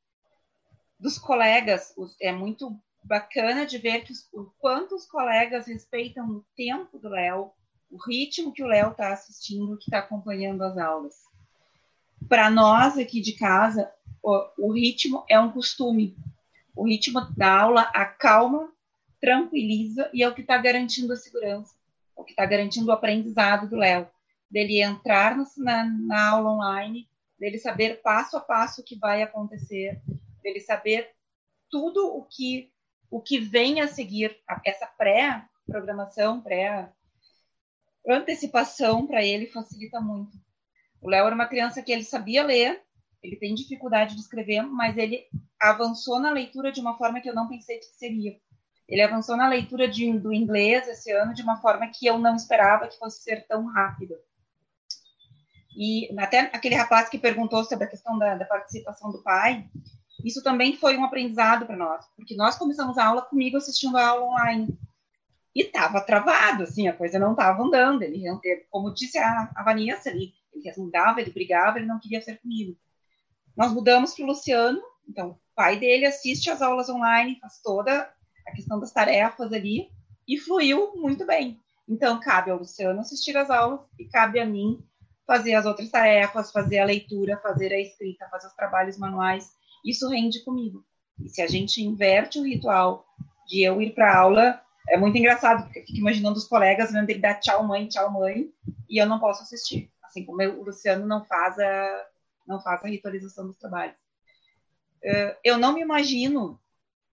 [0.99, 6.97] Dos colegas, é muito bacana de ver que o quanto os colegas respeitam o tempo
[6.97, 7.51] do Léo,
[7.91, 11.15] o ritmo que o Léo está assistindo, que está acompanhando as aulas.
[12.27, 16.15] Para nós aqui de casa, o, o ritmo é um costume.
[16.75, 18.71] O ritmo da aula acalma,
[19.21, 21.75] tranquiliza e é o que está garantindo a segurança,
[22.17, 24.09] é o que está garantindo o aprendizado do Léo,
[24.49, 27.07] dele entrar no, na, na aula online,
[27.39, 30.01] dele saber passo a passo o que vai acontecer,
[30.41, 31.11] dele saber
[31.69, 32.71] tudo o que
[33.09, 40.35] o que vem a seguir, essa pré-programação, pré-antecipação para ele facilita muito.
[40.99, 42.81] O Léo era uma criança que ele sabia ler,
[43.23, 45.25] ele tem dificuldade de escrever, mas ele
[45.59, 48.37] avançou na leitura de uma forma que eu não pensei que seria.
[48.87, 52.35] Ele avançou na leitura de, do inglês esse ano de uma forma que eu não
[52.35, 54.19] esperava que fosse ser tão rápida.
[55.75, 59.67] E até aquele rapaz que perguntou sobre a questão da, da participação do pai,
[60.23, 64.05] isso também foi um aprendizado para nós, porque nós começamos a aula comigo assistindo a
[64.05, 64.77] aula online.
[65.55, 68.01] E estava travado, assim, a coisa não estava andando.
[68.01, 68.23] Ele,
[68.69, 72.75] como disse a, a Vanessa, ele, ele resmungava, ele brigava, ele não queria ser comigo.
[73.55, 78.11] Nós mudamos para o Luciano, então o pai dele assiste as aulas online, faz toda
[78.47, 79.89] a questão das tarefas ali,
[80.27, 81.59] e fluiu muito bem.
[81.87, 84.81] Então, cabe ao Luciano assistir as aulas e cabe a mim
[85.27, 89.51] fazer as outras tarefas, fazer a leitura, fazer a escrita, fazer os trabalhos manuais.
[89.85, 90.83] Isso rende comigo.
[91.21, 93.05] E se a gente inverte o ritual
[93.47, 97.09] de eu ir para aula, é muito engraçado, porque eu fico imaginando os colegas vendo
[97.09, 98.49] ele dar tchau mãe, tchau mãe,
[98.89, 99.89] e eu não posso assistir.
[100.03, 102.05] Assim como eu, o Luciano não faz a,
[102.45, 103.95] não faz a ritualização dos trabalhos.
[105.03, 106.59] Uh, eu não me imagino,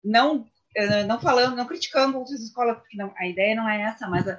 [0.02, 4.08] não, uh, não falando, não criticando outras escolas, porque não, a ideia não é essa,
[4.08, 4.36] mas uh,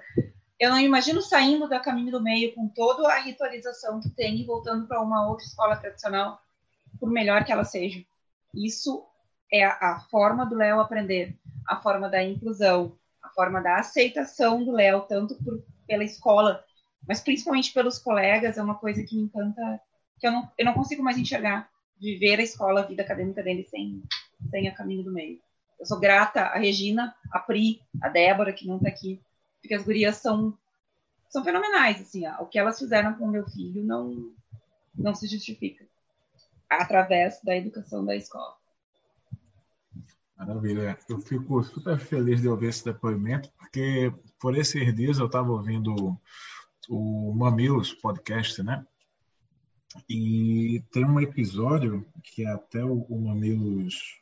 [0.60, 4.38] eu não me imagino saindo da caminho do meio com toda a ritualização que tem
[4.38, 6.42] e voltando para uma outra escola tradicional,
[7.00, 8.04] por melhor que ela seja.
[8.54, 9.06] Isso
[9.52, 14.72] é a forma do Léo aprender, a forma da inclusão, a forma da aceitação do
[14.72, 16.64] Léo, tanto por, pela escola,
[17.08, 19.80] mas principalmente pelos colegas, é uma coisa que me encanta
[20.20, 23.64] que eu não, eu não consigo mais enxergar, viver a escola, a vida acadêmica dele
[23.64, 24.02] sem,
[24.50, 25.40] sem a caminho do meio.
[25.80, 29.22] Eu sou grata a Regina, a Pri, a Débora, que não está aqui,
[29.62, 30.58] porque as gurias são,
[31.30, 32.42] são fenomenais, assim, ó.
[32.42, 34.34] o que elas fizeram com o meu filho não,
[34.96, 35.86] não se justifica
[36.70, 38.56] através da educação da escola.
[40.38, 40.98] Maravilha.
[41.10, 46.20] Eu fico super feliz de ouvir esse depoimento, porque por esses dias eu estava ouvindo
[46.90, 48.86] o Mamilos podcast, né?
[50.10, 54.20] E tem um episódio que é até o, o Mamilos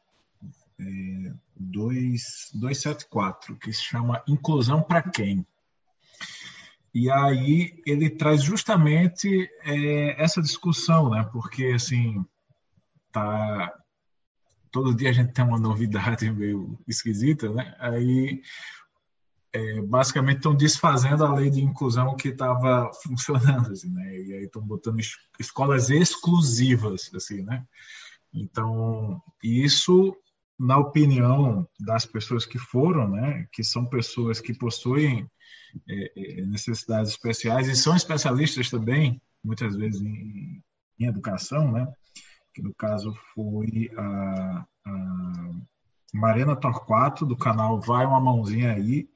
[0.79, 5.45] é, 2, 274, que se chama Inclusão para Quem?
[6.93, 11.27] E aí ele traz justamente é, essa discussão, né?
[11.31, 12.25] Porque, assim,
[13.11, 13.73] tá...
[14.71, 17.75] Todo dia a gente tem uma novidade meio esquisita, né?
[17.79, 18.41] Aí
[19.55, 24.17] é, basicamente estão desfazendo a lei de inclusão que estava funcionando, assim, né?
[24.19, 27.65] E aí estão botando es escolas exclusivas, assim, né?
[28.33, 30.13] Então, isso,
[30.59, 33.47] na opinião das pessoas que foram, né?
[33.53, 35.25] Que são pessoas que possuem
[35.87, 40.61] é, é necessidades especiais e são especialistas também, muitas vezes em,
[40.99, 41.87] em educação, né?
[42.53, 45.51] Que no caso foi a, a
[46.13, 49.07] Marina Torquato, do canal Vai Uma Mãozinha Aí,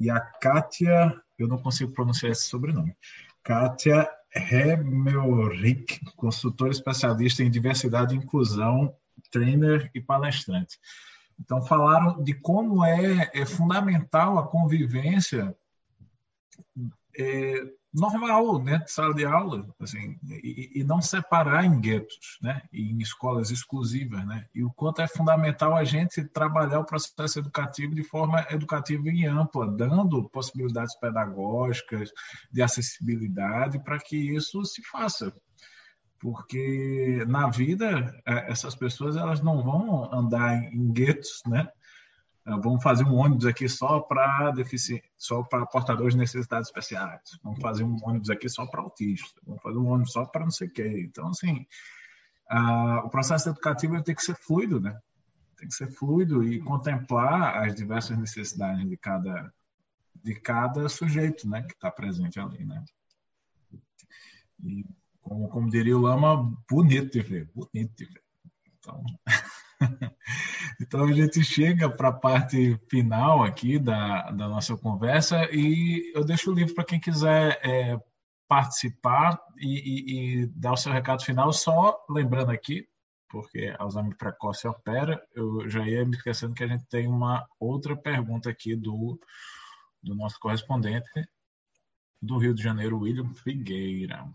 [0.00, 2.96] e a Kátia, eu não consigo pronunciar esse sobrenome,
[3.44, 8.94] Kátia Remelrick, consultora especialista em diversidade e inclusão,
[9.30, 10.78] trainer e palestrante.
[11.38, 15.56] Então, falaram de como é, é fundamental a convivência
[17.18, 22.98] é, normal, né, sala de aula, assim, e, e, não separar em guetos, né, em
[22.98, 28.04] escolas exclusivas, né, e o quanto é fundamental a gente trabalhar o processo educativo de
[28.04, 32.12] forma educativa e ampla, dando possibilidades pedagógicas
[32.52, 35.34] de acessibilidade para que isso se faça,
[36.20, 41.68] porque na vida é, essas pessoas elas não vão andar em guetos, né,
[42.44, 47.20] vamos fazer um ônibus aqui só para deficientes, só para portadores de necessidades especiais.
[47.42, 49.32] Vamos fazer um ônibus aqui só para autistas.
[49.46, 51.06] Vamos fazer um ônibus só para não sei o quê.
[51.08, 51.66] Então, assim,
[53.04, 54.98] o processo educativo tem que ser fluido, né?
[55.56, 59.52] Tem que ser fluido e contemplar as diversas necessidades de cada
[60.22, 62.84] de cada sujeito, né, que está presente ali, né?
[64.62, 64.84] E
[65.22, 68.22] como, como diria o Lama, bonito de ver, bonito de ver.
[68.78, 69.02] Então,
[70.80, 76.24] Então a gente chega para a parte final aqui da, da nossa conversa e eu
[76.24, 77.98] deixo o livro para quem quiser é,
[78.48, 82.88] participar e, e, e, dar o seu recado final, só lembrando aqui,
[83.28, 87.94] porque Alzheimer precoce opera, eu já ia me esquecendo que a gente tem uma outra
[87.94, 89.20] pergunta aqui do,
[90.02, 91.10] do nosso correspondente
[92.22, 94.26] do Rio de Janeiro, William Figueira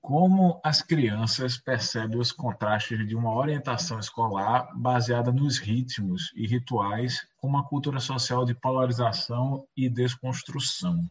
[0.00, 7.26] como as crianças percebem os contrastes de uma orientação escolar baseada nos ritmos e rituais
[7.38, 11.08] com uma cultura social de polarização e desconstrução.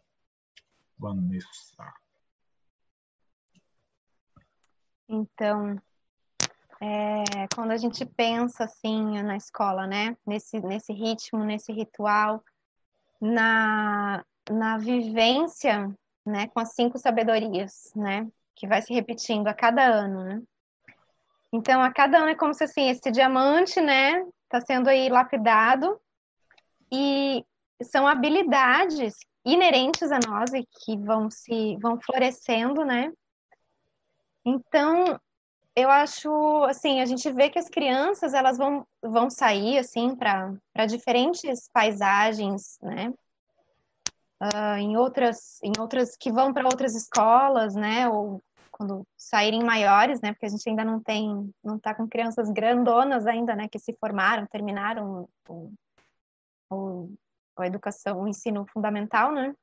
[0.97, 1.93] Vanessa.
[5.07, 5.81] Então,
[6.81, 10.15] é, quando a gente pensa assim na escola, né?
[10.25, 12.43] Nesse, nesse ritmo, nesse ritual,
[13.19, 15.93] na, na vivência,
[16.25, 16.47] né?
[16.47, 18.29] Com as cinco sabedorias, né?
[18.59, 20.41] Que vai se repetindo a cada ano, né?
[21.51, 24.23] Então, a cada ano é como se assim, esse diamante, né?
[24.43, 25.99] Está sendo aí lapidado
[26.91, 27.43] e
[27.81, 33.11] são habilidades inerentes a nós e que vão se vão florescendo, né?
[34.45, 35.19] Então,
[35.75, 36.29] eu acho
[36.65, 42.77] assim, a gente vê que as crianças elas vão, vão sair assim para diferentes paisagens,
[42.81, 43.13] né?
[44.41, 48.07] Uh, em outras em outras que vão para outras escolas, né?
[48.07, 48.41] Ou
[48.79, 50.31] quando saírem maiores, né?
[50.31, 53.67] Porque a gente ainda não tem não está com crianças grandonas ainda, né?
[53.67, 55.73] Que se formaram, terminaram o,
[56.71, 57.13] o,
[57.57, 59.53] a educação, o ensino fundamental, né?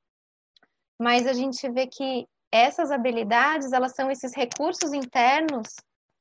[1.00, 5.74] Mas a gente vê que essas habilidades elas são esses recursos internos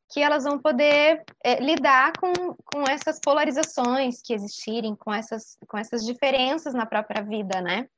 [0.10, 2.32] que elas vão poder é, lidar com,
[2.64, 7.90] com essas polarizações que existirem, com essas, com essas diferenças na própria vida, né?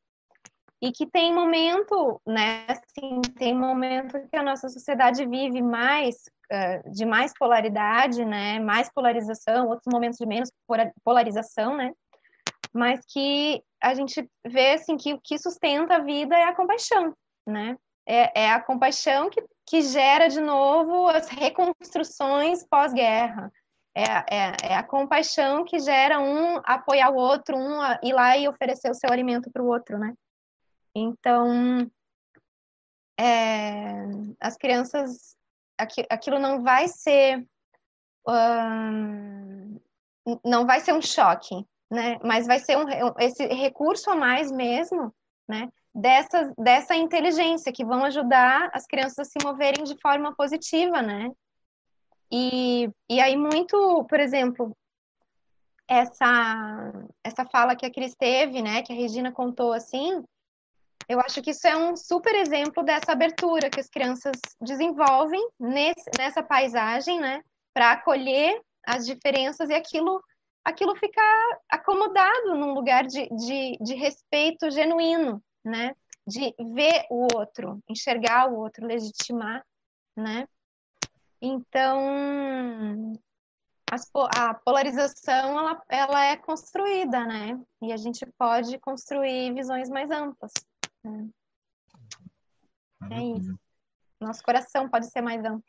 [0.81, 2.65] E que tem momento, né?
[2.67, 6.15] Assim, tem momento que a nossa sociedade vive mais
[6.51, 8.59] uh, de mais polaridade, né?
[8.59, 10.51] Mais polarização, outros momentos de menos
[11.03, 11.91] polarização, né?
[12.73, 17.13] Mas que a gente vê assim que o que sustenta a vida é a compaixão,
[17.45, 17.75] né?
[18.05, 23.51] É, é a compaixão que que gera de novo as reconstruções pós-guerra.
[23.93, 28.47] É, é, é, a compaixão que gera um apoiar o outro, um ir lá e
[28.47, 30.13] oferecer o seu alimento para o outro, né?
[30.99, 31.89] Então,
[33.19, 34.05] é,
[34.39, 35.35] as crianças,
[36.09, 37.45] aquilo não vai ser,
[40.43, 41.55] não vai ser um choque,
[41.89, 42.19] né?
[42.23, 42.85] Mas vai ser um,
[43.19, 45.13] esse recurso a mais mesmo,
[45.47, 45.69] né?
[45.97, 51.31] dessa, dessa inteligência que vão ajudar as crianças a se moverem de forma positiva, né?
[52.31, 54.77] E, e aí muito, por exemplo,
[55.87, 56.93] essa
[57.23, 60.23] essa fala que a Cris teve, né, que a Regina contou assim,
[61.07, 66.09] eu acho que isso é um super exemplo dessa abertura que as crianças desenvolvem nesse,
[66.17, 67.41] nessa paisagem, né,
[67.73, 70.21] para acolher as diferenças e aquilo
[70.67, 75.95] aquilo ficar acomodado num lugar de, de, de respeito genuíno, né?
[76.27, 79.65] De ver o outro, enxergar o outro, legitimar,
[80.13, 80.45] né?
[81.41, 83.13] Então,
[84.37, 87.57] a polarização ela, ela é construída, né?
[87.81, 90.51] E a gente pode construir visões mais amplas.
[91.03, 91.29] Né?
[93.11, 93.59] É isso.
[94.19, 95.63] Nosso coração pode ser mais amplo.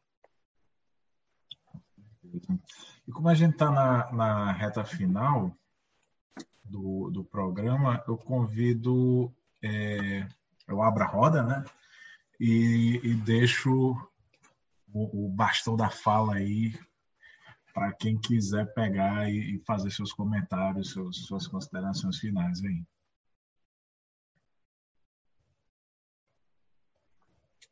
[3.06, 5.54] E como a gente está na, na reta final
[6.64, 9.32] do, do programa, eu convido
[9.62, 10.26] é,
[10.66, 11.64] eu abro a roda, né?
[12.38, 13.96] E, e deixo
[14.92, 16.78] o, o, bastão da fala aí
[17.74, 22.84] para quem quiser pegar e, e, fazer seus comentários, seus, suas considerações finais aí.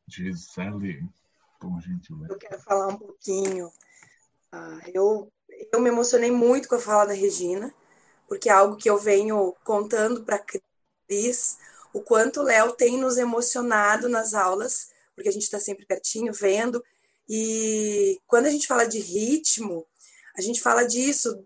[0.08, 1.08] Gisele,
[1.60, 2.32] por gentileza.
[2.32, 3.70] Eu quero falar um pouquinho.
[4.52, 5.30] Ah, eu,
[5.72, 7.74] eu me emocionei muito com a fala da Regina,
[8.28, 11.58] porque é algo que eu venho contando para Cris
[11.92, 16.32] o quanto o Léo tem nos emocionado nas aulas, porque a gente está sempre pertinho,
[16.32, 16.82] vendo.
[17.28, 19.86] E quando a gente fala de ritmo,
[20.36, 21.42] a gente fala disso,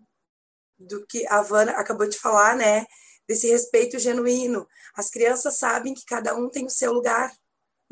[0.78, 2.86] do que a Vana acabou de falar, né?
[3.28, 4.66] Desse respeito genuíno.
[4.94, 7.32] As crianças sabem que cada um tem o seu lugar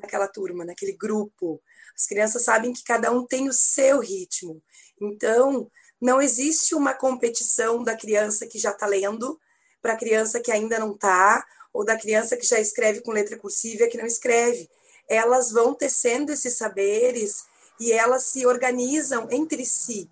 [0.00, 1.60] naquela turma, naquele grupo.
[1.96, 4.62] As crianças sabem que cada um tem o seu ritmo.
[5.00, 5.70] Então,
[6.00, 9.38] não existe uma competição da criança que já está lendo
[9.82, 13.38] para a criança que ainda não está, ou da criança que já escreve com letra
[13.38, 14.68] cursiva e que não escreve.
[15.08, 17.44] Elas vão tecendo esses saberes
[17.80, 20.10] e elas se organizam entre si.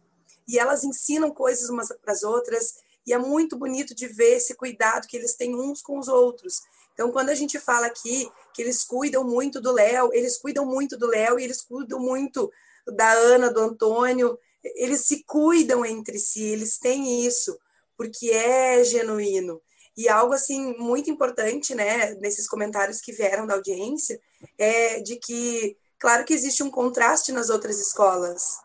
[0.49, 2.77] E elas ensinam coisas umas para as outras,
[3.07, 6.63] e é muito bonito de ver esse cuidado que eles têm uns com os outros.
[6.97, 10.97] Então, quando a gente fala aqui que eles cuidam muito do Léo, eles cuidam muito
[10.97, 12.51] do Léo e eles cuidam muito
[12.87, 17.59] da Ana, do Antônio, eles se cuidam entre si, eles têm isso,
[17.99, 19.61] porque é genuíno.
[19.95, 24.19] E algo assim muito importante, né, nesses comentários que vieram da audiência,
[24.57, 28.59] é de que, claro que existe um contraste nas outras escolas,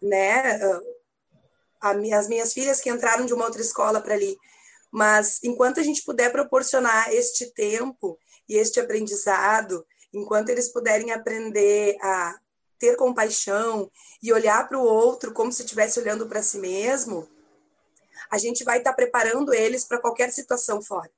[0.00, 0.58] né?
[2.10, 4.34] As minhas filhas que entraram de uma outra escola para ali,
[4.90, 8.18] mas enquanto a gente puder proporcionar este tempo
[8.48, 12.38] e este aprendizado, enquanto eles puderem aprender a
[12.78, 13.90] ter compaixão
[14.22, 17.28] e olhar para o outro como se estivesse olhando para si mesmo,
[18.30, 21.10] a gente vai estar tá preparando eles para qualquer situação fora.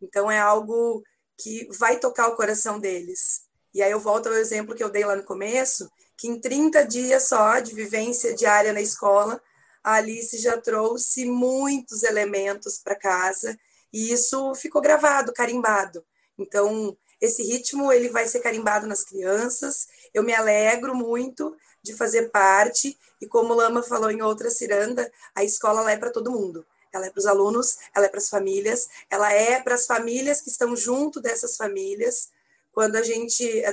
[0.00, 1.02] Então, é algo
[1.38, 3.42] que vai tocar o coração deles.
[3.74, 6.84] E aí eu volto ao exemplo que eu dei lá no começo, que em 30
[6.84, 9.40] dias só de vivência diária na escola,
[9.88, 13.58] a Alice já trouxe muitos elementos para casa
[13.90, 16.04] e isso ficou gravado, carimbado.
[16.38, 19.88] Então, esse ritmo ele vai ser carimbado nas crianças.
[20.12, 25.42] Eu me alegro muito de fazer parte e como Lama falou em outra ciranda, a
[25.42, 26.66] escola é para todo mundo.
[26.92, 30.42] Ela é para os alunos, ela é para as famílias, ela é para as famílias
[30.42, 32.28] que estão junto dessas famílias.
[32.72, 33.64] Quando a gente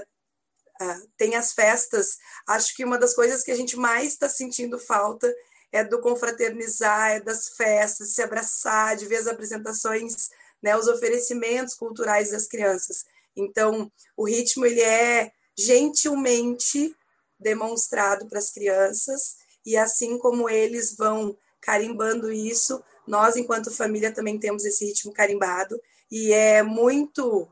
[0.81, 2.17] uh, tem as festas,
[2.47, 5.29] acho que uma das coisas que a gente mais está sentindo falta
[5.75, 10.29] é do confraternizar, é das festas, se abraçar, de ver as apresentações,
[10.63, 13.03] né, os oferecimentos culturais das crianças.
[13.35, 16.95] Então, o ritmo ele é gentilmente
[17.37, 19.35] demonstrado para as crianças
[19.65, 25.77] e assim como eles vão carimbando isso, nós enquanto família também temos esse ritmo carimbado
[26.09, 27.49] e é muito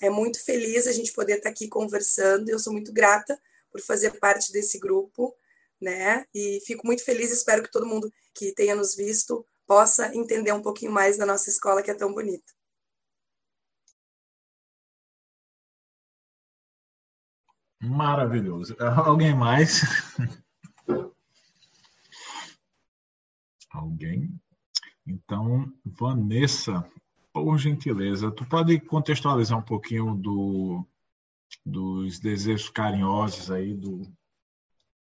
[0.00, 2.48] é muito feliz a gente poder estar aqui conversando.
[2.48, 3.38] Eu sou muito grata
[3.70, 5.34] por fazer parte desse grupo,
[5.80, 6.24] né?
[6.34, 10.62] E fico muito feliz, espero que todo mundo que tenha nos visto possa entender um
[10.62, 12.52] pouquinho mais da nossa escola que é tão bonita.
[17.82, 18.76] Maravilhoso.
[18.78, 19.82] Alguém mais?
[23.70, 24.38] Alguém?
[25.06, 26.84] Então, Vanessa,
[27.32, 30.84] por gentileza, tu pode contextualizar um pouquinho do,
[31.64, 34.02] dos desejos carinhosos aí do,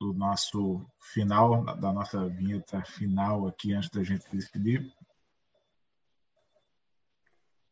[0.01, 4.91] do nosso final, da nossa vinheta final aqui antes da gente decidir?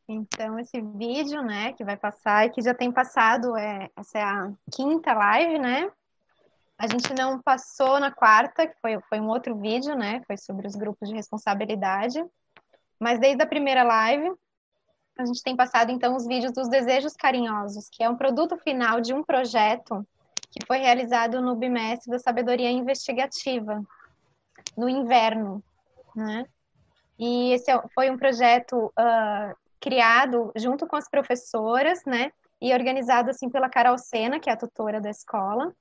[0.07, 4.23] Então, esse vídeo, né, que vai passar e que já tem passado, é, essa é
[4.23, 5.91] a quinta live, né?
[6.79, 10.23] A gente não passou na quarta, que foi, foi um outro vídeo, né?
[10.27, 12.25] Foi sobre os grupos de responsabilidade.
[13.01, 14.33] Mas desde a primeira live,
[15.19, 19.01] a gente tem passado, então, os vídeos dos Desejos Carinhosos, que é um produto final
[19.01, 20.07] de um projeto
[20.51, 23.83] que foi realizado no bimestre da Sabedoria Investigativa,
[24.77, 25.63] no inverno,
[26.15, 26.47] né?
[27.19, 32.33] E esse é foi um projeto uh, criado junto com as professoras, né?
[32.61, 35.73] E organizado assim pela Carol Sena, que é a tutora da escola,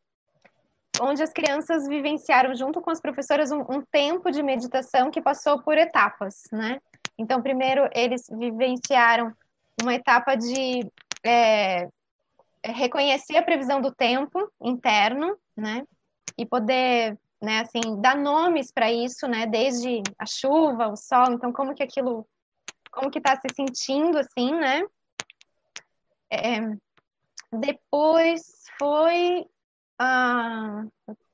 [1.02, 5.62] onde as crianças vivenciaram junto com as professoras um, um tempo de meditação que passou
[5.62, 6.80] por etapas, né?
[7.18, 9.34] Então, primeiro eles vivenciaram
[9.82, 10.90] uma etapa de
[11.24, 11.88] é,
[12.64, 15.86] reconhecer a previsão do tempo interno, né?
[16.38, 19.46] E poder, né, assim, dar nomes para isso, né?
[19.46, 22.28] Desde a chuva, o sol, então como que aquilo
[22.92, 24.84] como que está se sentindo, assim, né?
[26.32, 26.60] É,
[27.52, 29.46] depois foi.
[30.00, 30.84] Ah,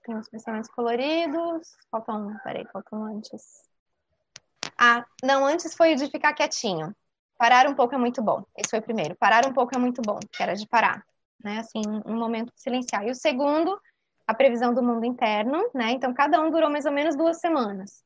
[0.03, 1.75] tem os pensamentos coloridos.
[1.89, 2.37] Faltam.
[2.43, 3.63] Peraí, faltam antes.
[4.77, 6.95] Ah, não, antes foi o de ficar quietinho.
[7.37, 8.43] Parar um pouco é muito bom.
[8.57, 9.15] Esse foi o primeiro.
[9.15, 11.05] Parar um pouco é muito bom, que era de parar,
[11.43, 11.59] né?
[11.59, 13.05] Assim, um momento silenciar.
[13.05, 13.79] E o segundo,
[14.25, 15.91] a previsão do mundo interno, né?
[15.91, 18.03] Então, cada um durou mais ou menos duas semanas.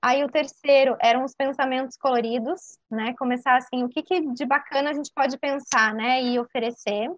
[0.00, 3.14] Aí o terceiro eram os pensamentos coloridos, né?
[3.18, 6.22] Começar assim, o que, que de bacana a gente pode pensar, né?
[6.22, 7.10] E oferecer.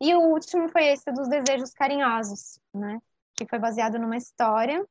[0.00, 2.98] E o último foi esse dos desejos carinhosos, né?
[3.36, 4.84] Que foi baseado numa história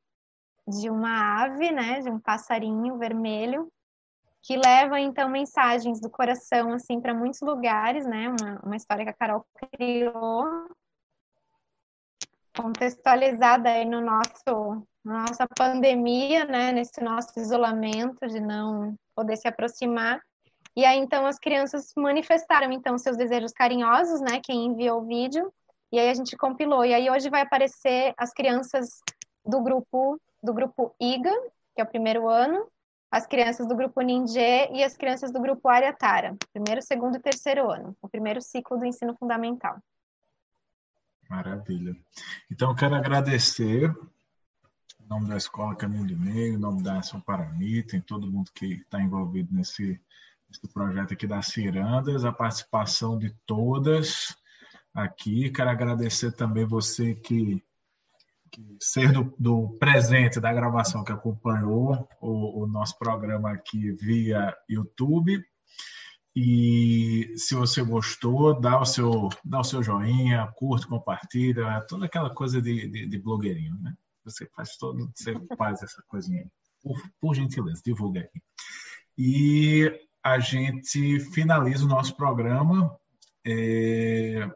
[0.66, 2.00] de uma ave, né?
[2.00, 3.70] De um passarinho vermelho
[4.42, 8.28] que leva então mensagens do coração assim para muitos lugares, né?
[8.28, 10.68] Uma, uma história que a Carol criou
[12.56, 20.20] contextualizada aí no nosso nossa pandemia, né, nesse nosso isolamento de não poder se aproximar.
[20.76, 25.50] E aí então as crianças manifestaram então seus desejos carinhosos, né, quem enviou o vídeo,
[25.90, 26.84] e aí a gente compilou.
[26.84, 29.00] E aí hoje vai aparecer as crianças
[29.44, 31.32] do grupo do grupo IGA,
[31.74, 32.68] que é o primeiro ano,
[33.10, 37.70] as crianças do grupo Ninjê e as crianças do grupo Ariatara, primeiro, segundo e terceiro
[37.70, 39.78] ano, o primeiro ciclo do ensino fundamental.
[41.28, 41.96] Maravilha.
[42.50, 43.94] Então, quero agradecer
[45.00, 48.50] em nome da Escola Caminho de Meio, em nome da Ação Paramita, em todo mundo
[48.54, 50.00] que está envolvido nesse,
[50.48, 54.36] nesse projeto aqui das Cirandas, a participação de todas
[54.94, 55.50] aqui.
[55.50, 57.62] Quero agradecer também você que
[58.80, 65.42] ser do, do, presente da gravação que acompanhou o, o nosso programa aqui via YouTube.
[66.34, 72.30] E se você gostou, dá o seu, dá o seu joinha, curte, compartilha, toda aquela
[72.30, 73.94] coisa de, de, de blogueirinho, né?
[74.24, 76.50] Você faz todo, você faz essa coisinha aí.
[76.82, 78.42] Por, por gentileza, divulga aí.
[79.16, 82.96] E a gente finaliza o nosso programa.
[83.44, 84.48] É,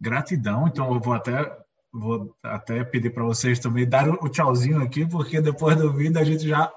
[0.00, 1.63] gratidão, então eu vou até
[1.94, 6.24] vou até pedir para vocês também dar o tchauzinho aqui, porque depois do vídeo a
[6.24, 6.72] gente já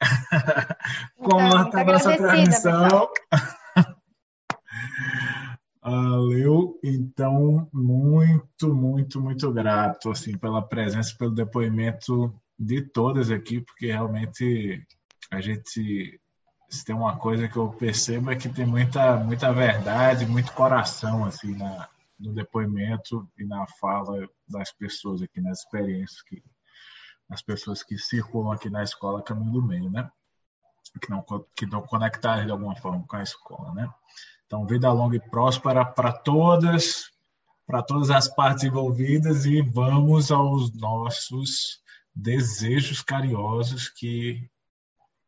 [1.16, 3.08] corta a nossa transmissão.
[5.80, 13.86] Valeu, então, muito, muito, muito grato, assim, pela presença, pelo depoimento de todas aqui, porque
[13.86, 14.84] realmente
[15.30, 16.20] a gente,
[16.68, 21.24] se tem uma coisa que eu percebo é que tem muita, muita verdade, muito coração,
[21.24, 21.88] assim, na,
[22.18, 26.42] no depoimento e na fala das pessoas aqui, nas experiências que
[27.28, 30.10] as pessoas que circulam aqui na escola Caminho do Meio, né?
[31.00, 31.24] Que não,
[31.54, 33.92] que não conectadas de alguma forma com a escola, né?
[34.46, 37.10] Então, vida longa e próspera para todas,
[37.66, 41.82] para todas as partes envolvidas e vamos aos nossos
[42.14, 44.50] desejos carinhosos que,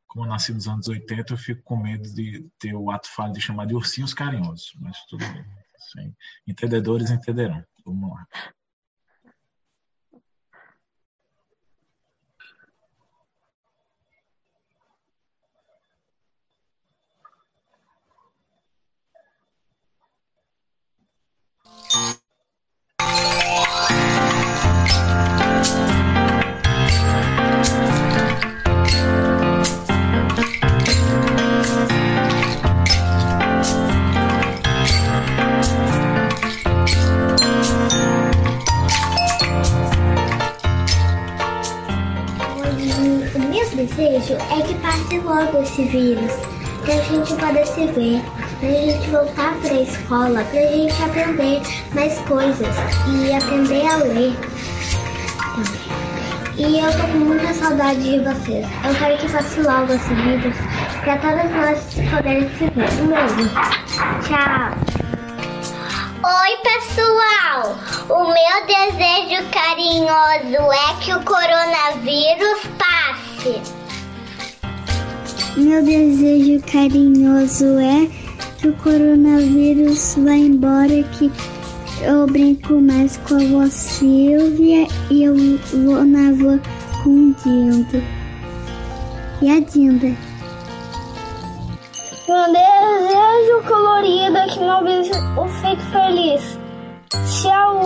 [0.09, 3.35] como eu nasci nos anos 80, eu fico com medo de ter o ato falho
[3.35, 5.45] de chamar de ursinhos carinhosos, mas tudo bem.
[6.47, 7.65] Entendedores entenderão.
[7.85, 8.27] Vamos lá.
[43.86, 46.32] Desejo é que passe logo esse vírus,
[46.85, 48.23] para a gente poder se ver,
[48.59, 51.62] para a gente voltar para a escola, para a gente aprender
[51.94, 52.77] mais coisas
[53.09, 54.36] e aprender a ler.
[56.57, 58.66] E eu tô com muita saudade de vocês.
[58.85, 60.55] Eu quero que passe logo esse vírus,
[61.02, 62.90] para todas nós poderem se ver.
[63.01, 63.51] Um beijo.
[64.27, 64.90] Tchau.
[66.23, 67.78] Oi, pessoal!
[68.11, 72.80] O meu desejo carinhoso é que o coronavírus
[75.57, 78.07] Meu desejo carinhoso é
[78.59, 81.33] que o coronavírus vá embora, que
[82.03, 85.35] eu brinco mais com a avó Silvia e eu
[85.73, 86.59] vou na avó
[87.03, 88.05] com o Dindo.
[89.41, 90.15] E a Dinda.
[92.29, 95.12] Meu desejo colorido é que meu beijo
[95.62, 96.59] fique feliz.
[97.41, 97.81] Tchau!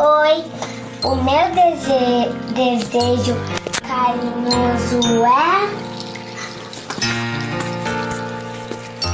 [0.00, 0.57] Oi!
[1.04, 3.36] O meu dese desejo
[3.86, 5.68] carinhoso é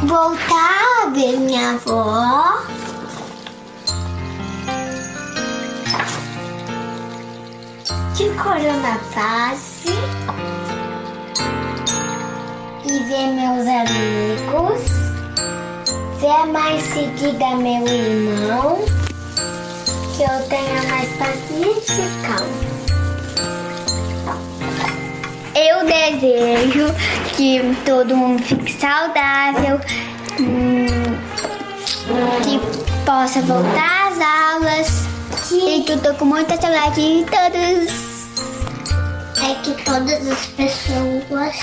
[0.06, 2.62] voltar a ver minha avó.
[8.16, 9.90] Que corona passe
[12.86, 14.80] e ver meus amigos,
[16.18, 19.04] ver mais seguida meu irmão
[20.16, 22.74] que eu tenha mais paciência e calma.
[25.56, 26.94] Eu desejo
[27.36, 29.80] que todo mundo fique saudável,
[30.38, 30.86] hum,
[32.44, 32.60] que
[33.04, 34.86] possa voltar às aulas
[35.48, 35.80] Sim.
[35.80, 38.14] e que eu tô com muita saudade de todos.
[39.42, 41.56] É que todas as pessoas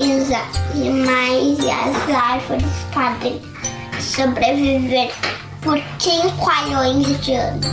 [0.00, 0.30] e os
[0.74, 3.40] animais e as árvores podem
[4.00, 5.10] sobreviver
[5.62, 7.66] por 5 anos de anos.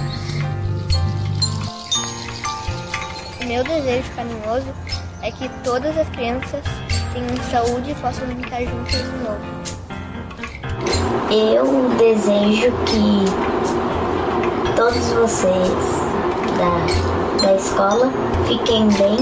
[3.46, 4.74] Meu desejo carinhoso
[5.22, 6.64] é que todas as crianças
[7.14, 9.40] tenham saúde e possam brincar juntas de novo.
[11.32, 13.26] Eu desejo que
[14.76, 15.72] todos vocês
[16.58, 18.12] da, da escola
[18.48, 19.18] fiquem bem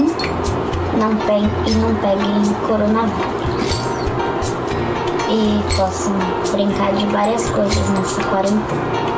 [0.98, 3.45] não peguem, e não peguem coronavírus
[5.36, 9.16] e possam assim, brincar de várias coisas nessa quarentena.